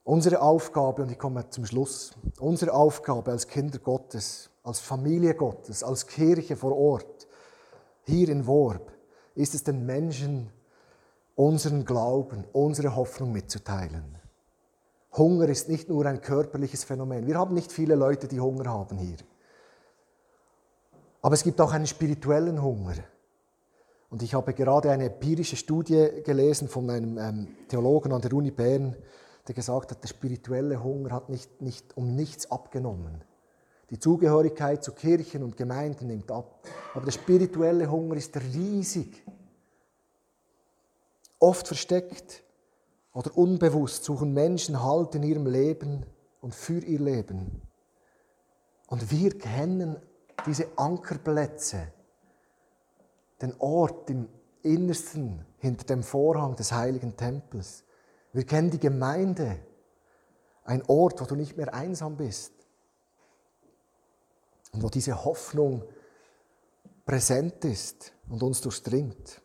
Unsere 0.03 0.41
Aufgabe, 0.41 1.03
und 1.03 1.12
ich 1.12 1.19
komme 1.19 1.49
zum 1.49 1.65
Schluss, 1.65 2.12
unsere 2.39 2.73
Aufgabe 2.73 3.31
als 3.31 3.47
Kinder 3.47 3.77
Gottes, 3.79 4.49
als 4.63 4.79
Familie 4.79 5.35
Gottes, 5.35 5.83
als 5.83 6.07
Kirche 6.07 6.55
vor 6.55 6.75
Ort, 6.75 7.27
hier 8.09 8.29
in 8.29 8.47
Worb, 8.47 8.91
ist 9.35 9.55
es 9.55 9.63
den 9.63 9.85
Menschen 9.85 10.49
unseren 11.35 11.85
Glauben, 11.85 12.43
unsere 12.51 12.95
Hoffnung 12.95 13.31
mitzuteilen. 13.31 14.17
Hunger 15.13 15.47
ist 15.47 15.69
nicht 15.69 15.89
nur 15.89 16.05
ein 16.05 16.21
körperliches 16.21 16.83
Phänomen. 16.83 17.25
Wir 17.25 17.37
haben 17.37 17.53
nicht 17.53 17.71
viele 17.71 17.95
Leute, 17.95 18.27
die 18.27 18.39
Hunger 18.39 18.69
haben 18.69 18.97
hier. 18.97 19.17
Aber 21.21 21.33
es 21.33 21.43
gibt 21.43 21.59
auch 21.61 21.71
einen 21.71 21.87
spirituellen 21.87 22.61
Hunger. 22.61 22.95
Und 24.09 24.23
ich 24.23 24.33
habe 24.33 24.53
gerade 24.53 24.91
eine 24.91 25.05
empirische 25.05 25.55
Studie 25.55 26.09
gelesen 26.25 26.67
von 26.67 26.89
einem 26.89 27.17
ähm, 27.17 27.47
Theologen 27.67 28.11
an 28.11 28.21
der 28.21 28.33
Uni 28.33 28.51
Bern, 28.51 28.95
der 29.47 29.55
gesagt 29.55 29.91
hat, 29.91 30.03
der 30.03 30.07
spirituelle 30.07 30.83
Hunger 30.83 31.11
hat 31.11 31.29
nicht, 31.29 31.61
nicht 31.61 31.95
um 31.95 32.15
nichts 32.15 32.49
abgenommen. 32.51 33.23
Die 33.89 33.99
Zugehörigkeit 33.99 34.84
zu 34.84 34.91
Kirchen 34.91 35.43
und 35.43 35.58
Gemeinden 35.58 36.08
nimmt 36.08 36.32
ab. 36.32 36.67
Aber 36.93 37.06
der 37.06 37.12
spirituelle 37.12 37.89
Hunger 37.89 38.15
ist 38.15 38.38
riesig. 38.38 39.23
Oft 41.39 41.67
versteckt 41.67 42.43
oder 43.13 43.36
unbewusst 43.36 44.04
suchen 44.04 44.34
Menschen 44.34 44.84
Halt 44.84 45.15
in 45.15 45.23
ihrem 45.23 45.47
Leben 45.47 46.06
und 46.41 46.54
für 46.54 46.80
ihr 46.80 46.99
Leben. 46.99 47.62
Und 48.88 49.12
wir 49.12 49.38
kennen 49.38 49.97
diese 50.45 50.67
Ankerplätze, 50.75 51.91
den 53.41 53.54
Ort 53.60 54.10
im 54.10 54.28
Innersten 54.62 55.45
hinter 55.58 55.86
dem 55.86 56.04
Vorhang 56.04 56.56
des 56.56 56.71
heiligen 56.71 57.15
Tempels. 57.15 57.84
Wir 58.34 58.45
kennen 58.45 58.69
die 58.69 58.80
Gemeinde, 58.80 59.60
ein 60.63 60.84
Ort, 60.88 61.21
wo 61.21 61.25
du 61.25 61.36
nicht 61.36 61.58
mehr 61.58 61.73
einsam 61.73 62.17
bist 62.17 62.58
und 64.71 64.84
wo 64.84 64.89
diese 64.89 65.23
Hoffnung 65.23 65.84
präsent 67.05 67.65
ist 67.65 68.13
und 68.29 68.43
uns 68.43 68.62
durchdringt. 68.62 69.41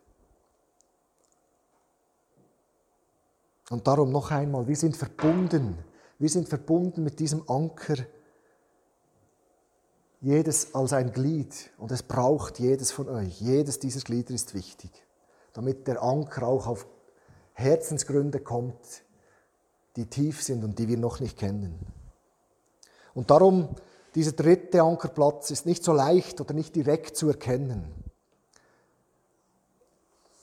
Und 3.71 3.87
darum 3.87 4.13
noch 4.13 4.31
einmal, 4.31 4.69
wir 4.69 4.77
sind 4.77 4.97
verbunden. 4.97 5.79
Wir 6.19 6.29
sind 6.29 6.49
verbunden 6.49 7.03
mit 7.03 7.19
diesem 7.19 7.49
Anker. 7.49 7.97
Jedes 10.21 10.75
als 10.75 10.93
ein 10.93 11.13
Glied. 11.13 11.71
Und 11.79 11.91
es 11.91 12.03
braucht 12.03 12.59
jedes 12.59 12.93
von 12.93 13.09
euch. 13.09 13.41
Jedes 13.41 13.79
dieser 13.79 14.01
Glieder 14.01 14.35
ist 14.35 14.55
wichtig. 14.55 14.91
Damit 15.55 15.87
der 15.87 16.03
Anker 16.03 16.47
auch 16.47 16.67
auf 16.67 16.87
Herzensgründe 17.55 18.41
kommt, 18.41 19.05
die 19.97 20.07
tief 20.07 20.43
sind 20.43 20.65
und 20.65 20.79
die 20.79 20.89
wir 20.89 20.99
noch 20.99 21.21
nicht 21.21 21.39
kennen. 21.39 21.79
Und 23.15 23.31
darum, 23.31 23.77
dieser 24.15 24.33
dritte 24.33 24.83
Ankerplatz 24.83 25.51
ist 25.51 25.67
nicht 25.67 25.83
so 25.83 25.93
leicht 25.93 26.41
oder 26.41 26.55
nicht 26.55 26.77
direkt 26.77 27.17
zu 27.17 27.29
erkennen. 27.29 27.93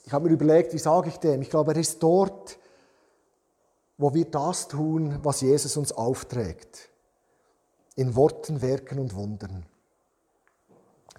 Ich 0.05 0.13
habe 0.13 0.27
mir 0.27 0.33
überlegt, 0.33 0.73
wie 0.73 0.79
sage 0.79 1.09
ich 1.09 1.17
dem? 1.17 1.41
Ich 1.41 1.49
glaube, 1.49 1.71
er 1.73 1.79
ist 1.79 2.03
dort, 2.03 2.57
wo 3.97 4.13
wir 4.13 4.25
das 4.25 4.67
tun, 4.67 5.19
was 5.23 5.41
Jesus 5.41 5.77
uns 5.77 5.91
aufträgt. 5.91 6.89
In 7.95 8.15
Worten, 8.15 8.61
Werken 8.61 8.99
und 8.99 9.15
Wundern. 9.15 9.65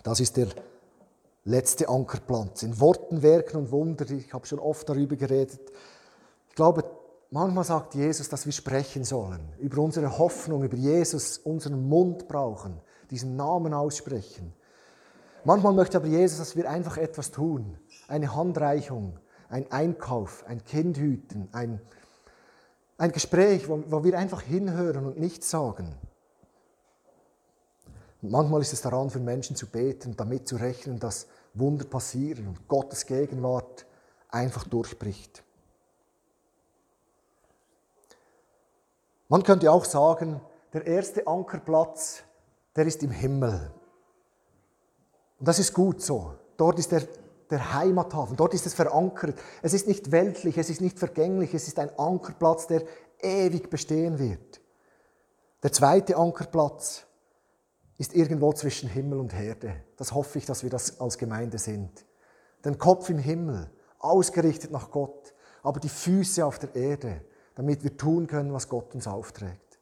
Das 0.02 0.20
ist 0.20 0.36
der 0.36 0.48
letzte 1.44 1.88
Ankerplatz. 1.88 2.64
In 2.64 2.80
Worten, 2.80 3.22
Werken 3.22 3.56
und 3.56 3.70
Wundern. 3.70 4.18
Ich 4.18 4.32
habe 4.34 4.46
schon 4.46 4.58
oft 4.58 4.88
darüber 4.88 5.16
geredet. 5.16 5.60
Ich 6.48 6.54
glaube, 6.54 6.84
manchmal 7.33 7.64
sagt 7.64 7.95
Jesus, 7.95 8.29
dass 8.29 8.47
wir 8.47 8.53
sprechen 8.53 9.03
sollen. 9.05 9.40
Über 9.59 9.83
unsere 9.83 10.18
Hoffnung, 10.18 10.62
über 10.62 10.77
Jesus 10.77 11.38
unseren 11.38 11.88
Mund 11.88 12.29
brauchen, 12.29 12.81
diesen 13.11 13.35
Namen 13.35 13.75
aussprechen. 13.75 14.55
Manchmal 15.45 15.73
möchte 15.73 15.97
aber 15.97 16.07
Jesus, 16.07 16.38
dass 16.38 16.55
wir 16.55 16.71
einfach 16.71 16.97
etwas 16.97 17.33
tun. 17.33 17.77
Eine 18.07 18.37
Handreichung, 18.37 19.18
ein 19.49 19.71
Einkauf, 19.73 20.45
ein 20.47 20.62
Kind 20.64 20.97
hüten, 20.99 21.49
ein 21.51 21.81
ein 23.03 23.11
Gespräch, 23.11 23.68
wo, 23.68 23.83
wo 23.88 24.05
wir 24.05 24.16
einfach 24.16 24.42
hinhören 24.42 25.07
und 25.07 25.18
nichts 25.18 25.51
sagen. 25.51 25.92
Und 28.23 28.31
manchmal 28.31 28.61
ist 28.61 28.73
es 28.73 28.81
daran, 28.81 29.11
für 29.11 29.18
Menschen 29.18 29.57
zu 29.57 29.66
beten, 29.66 30.16
damit 30.16 30.47
zu 30.47 30.55
rechnen, 30.55 31.01
dass 31.01 31.27
Wunder 31.55 31.85
passieren 31.85 32.47
und 32.47 32.68
Gottes 32.68 33.05
Gegenwart 33.07 33.87
einfach 34.29 34.68
durchbricht. 34.68 35.42
Man 39.33 39.45
könnte 39.45 39.73
auch 39.73 39.87
sagen, 39.87 40.42
der 40.75 40.87
erste 40.87 41.27
Ankerplatz, 41.27 42.23
der 42.77 42.85
ist 42.85 43.03
im 43.03 43.11
Himmel. 43.11 43.73
Und 45.38 45.49
das 45.49 45.59
ist 45.59 45.73
gut 45.73 46.03
so. 46.03 46.35
Dort 46.59 46.79
ist 46.79 46.92
der 46.92 47.09
der 47.49 47.73
Heimathafen. 47.73 48.37
Dort 48.37 48.53
ist 48.53 48.66
es 48.66 48.75
verankert. 48.75 49.38
Es 49.62 49.73
ist 49.73 49.88
nicht 49.88 50.12
weltlich, 50.12 50.59
es 50.59 50.68
ist 50.68 50.83
nicht 50.83 50.99
vergänglich, 50.99 51.55
es 51.55 51.66
ist 51.66 51.79
ein 51.79 51.90
Ankerplatz, 51.99 52.66
der 52.66 52.83
ewig 53.21 53.71
bestehen 53.71 54.18
wird. 54.18 54.61
Der 55.62 55.73
zweite 55.73 56.18
Ankerplatz 56.18 57.07
ist 57.97 58.14
irgendwo 58.14 58.53
zwischen 58.53 58.90
Himmel 58.90 59.18
und 59.18 59.33
Herde. 59.33 59.83
Das 59.97 60.12
hoffe 60.12 60.37
ich, 60.37 60.45
dass 60.45 60.62
wir 60.62 60.71
das 60.71 61.01
als 61.01 61.16
Gemeinde 61.16 61.57
sind. 61.57 62.05
Den 62.66 62.77
Kopf 62.77 63.09
im 63.09 63.18
Himmel, 63.18 63.71
ausgerichtet 63.99 64.73
nach 64.73 64.90
Gott, 64.90 65.33
aber 65.62 65.81
die 65.81 65.88
Füße 65.88 66.45
auf 66.45 66.59
der 66.59 66.75
Erde, 66.75 67.25
damit 67.54 67.82
wir 67.82 67.96
tun 67.96 68.26
können, 68.26 68.52
was 68.52 68.68
Gott 68.68 68.94
uns 68.94 69.06
aufträgt. 69.06 69.78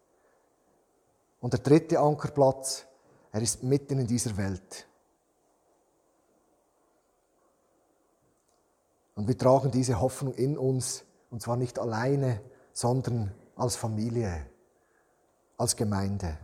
Und 1.41 1.53
der 1.53 1.61
dritte 1.61 2.01
Ankerplatz, 2.01 2.87
er 3.33 3.41
ist 3.41 3.63
mitten 3.63 3.99
in 3.99 4.07
dieser 4.07 4.37
Welt. 4.37 4.87
Und 9.15 9.29
wir 9.29 9.37
tragen 9.37 9.71
diese 9.71 10.01
Hoffnung 10.01 10.35
in 10.35 10.57
uns, 10.59 11.05
und 11.31 11.43
zwar 11.43 11.57
nicht 11.57 11.79
alleine, 11.79 12.41
sondern 12.73 13.33
als 13.55 13.77
Familie, 13.77 14.47
als 15.57 15.77
Gemeinde. 15.77 16.39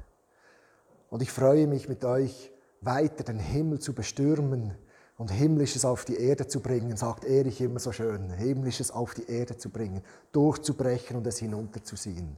Und 1.10 1.22
ich 1.22 1.32
freue 1.32 1.66
mich 1.66 1.88
mit 1.88 2.04
euch, 2.04 2.52
weiter 2.80 3.24
den 3.24 3.38
Himmel 3.38 3.80
zu 3.80 3.94
bestürmen 3.94 4.76
und 5.18 5.30
Himmlisches 5.30 5.84
auf 5.84 6.04
die 6.04 6.16
Erde 6.16 6.46
zu 6.46 6.60
bringen, 6.60 6.96
sagt 6.96 7.24
Erich 7.24 7.60
immer 7.60 7.78
so 7.78 7.92
schön, 7.92 8.30
Himmlisches 8.30 8.90
auf 8.90 9.14
die 9.14 9.28
Erde 9.30 9.56
zu 9.56 9.70
bringen, 9.70 10.02
durchzubrechen 10.32 11.16
und 11.16 11.26
es 11.26 11.38
hinunterzuziehen. 11.38 12.36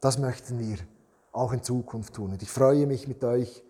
Das 0.00 0.18
möchten 0.18 0.58
wir 0.58 0.78
auch 1.32 1.52
in 1.52 1.62
Zukunft 1.62 2.14
tun. 2.14 2.32
Und 2.32 2.42
ich 2.42 2.50
freue 2.50 2.86
mich 2.86 3.06
mit 3.06 3.22
euch, 3.24 3.62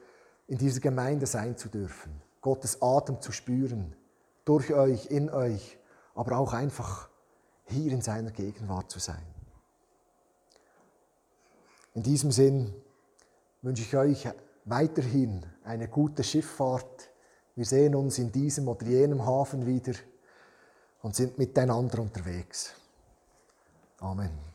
in 0.46 0.59
dieser 0.59 0.81
Gemeinde 0.81 1.26
sein 1.26 1.57
zu 1.57 1.68
dürfen, 1.68 2.12
Gottes 2.40 2.81
Atem 2.83 3.20
zu 3.20 3.33
spüren, 3.33 3.94
durch 4.44 4.72
euch, 4.72 5.07
in 5.07 5.31
euch, 5.31 5.79
aber 6.14 6.38
auch 6.38 6.53
einfach 6.53 7.09
hier 7.64 7.92
in 7.92 8.00
seiner 8.00 8.31
Gegenwart 8.31 8.90
zu 8.90 8.98
sein. 8.98 9.24
In 11.94 12.03
diesem 12.03 12.31
Sinn 12.31 12.74
wünsche 13.62 13.83
ich 13.83 13.96
euch 13.96 14.29
weiterhin 14.64 15.45
eine 15.64 15.88
gute 15.88 16.24
Schifffahrt. 16.24 17.09
Wir 17.57 17.64
sehen 17.64 17.94
uns 17.94 18.18
in 18.18 18.30
diesem 18.32 18.68
oder 18.68 18.86
jenem 18.86 19.24
Hafen 19.24 19.66
wieder 19.66 19.94
und 21.03 21.14
sind 21.14 21.38
miteinander 21.38 22.01
unterwegs. 22.01 22.74
Amen. 23.98 24.49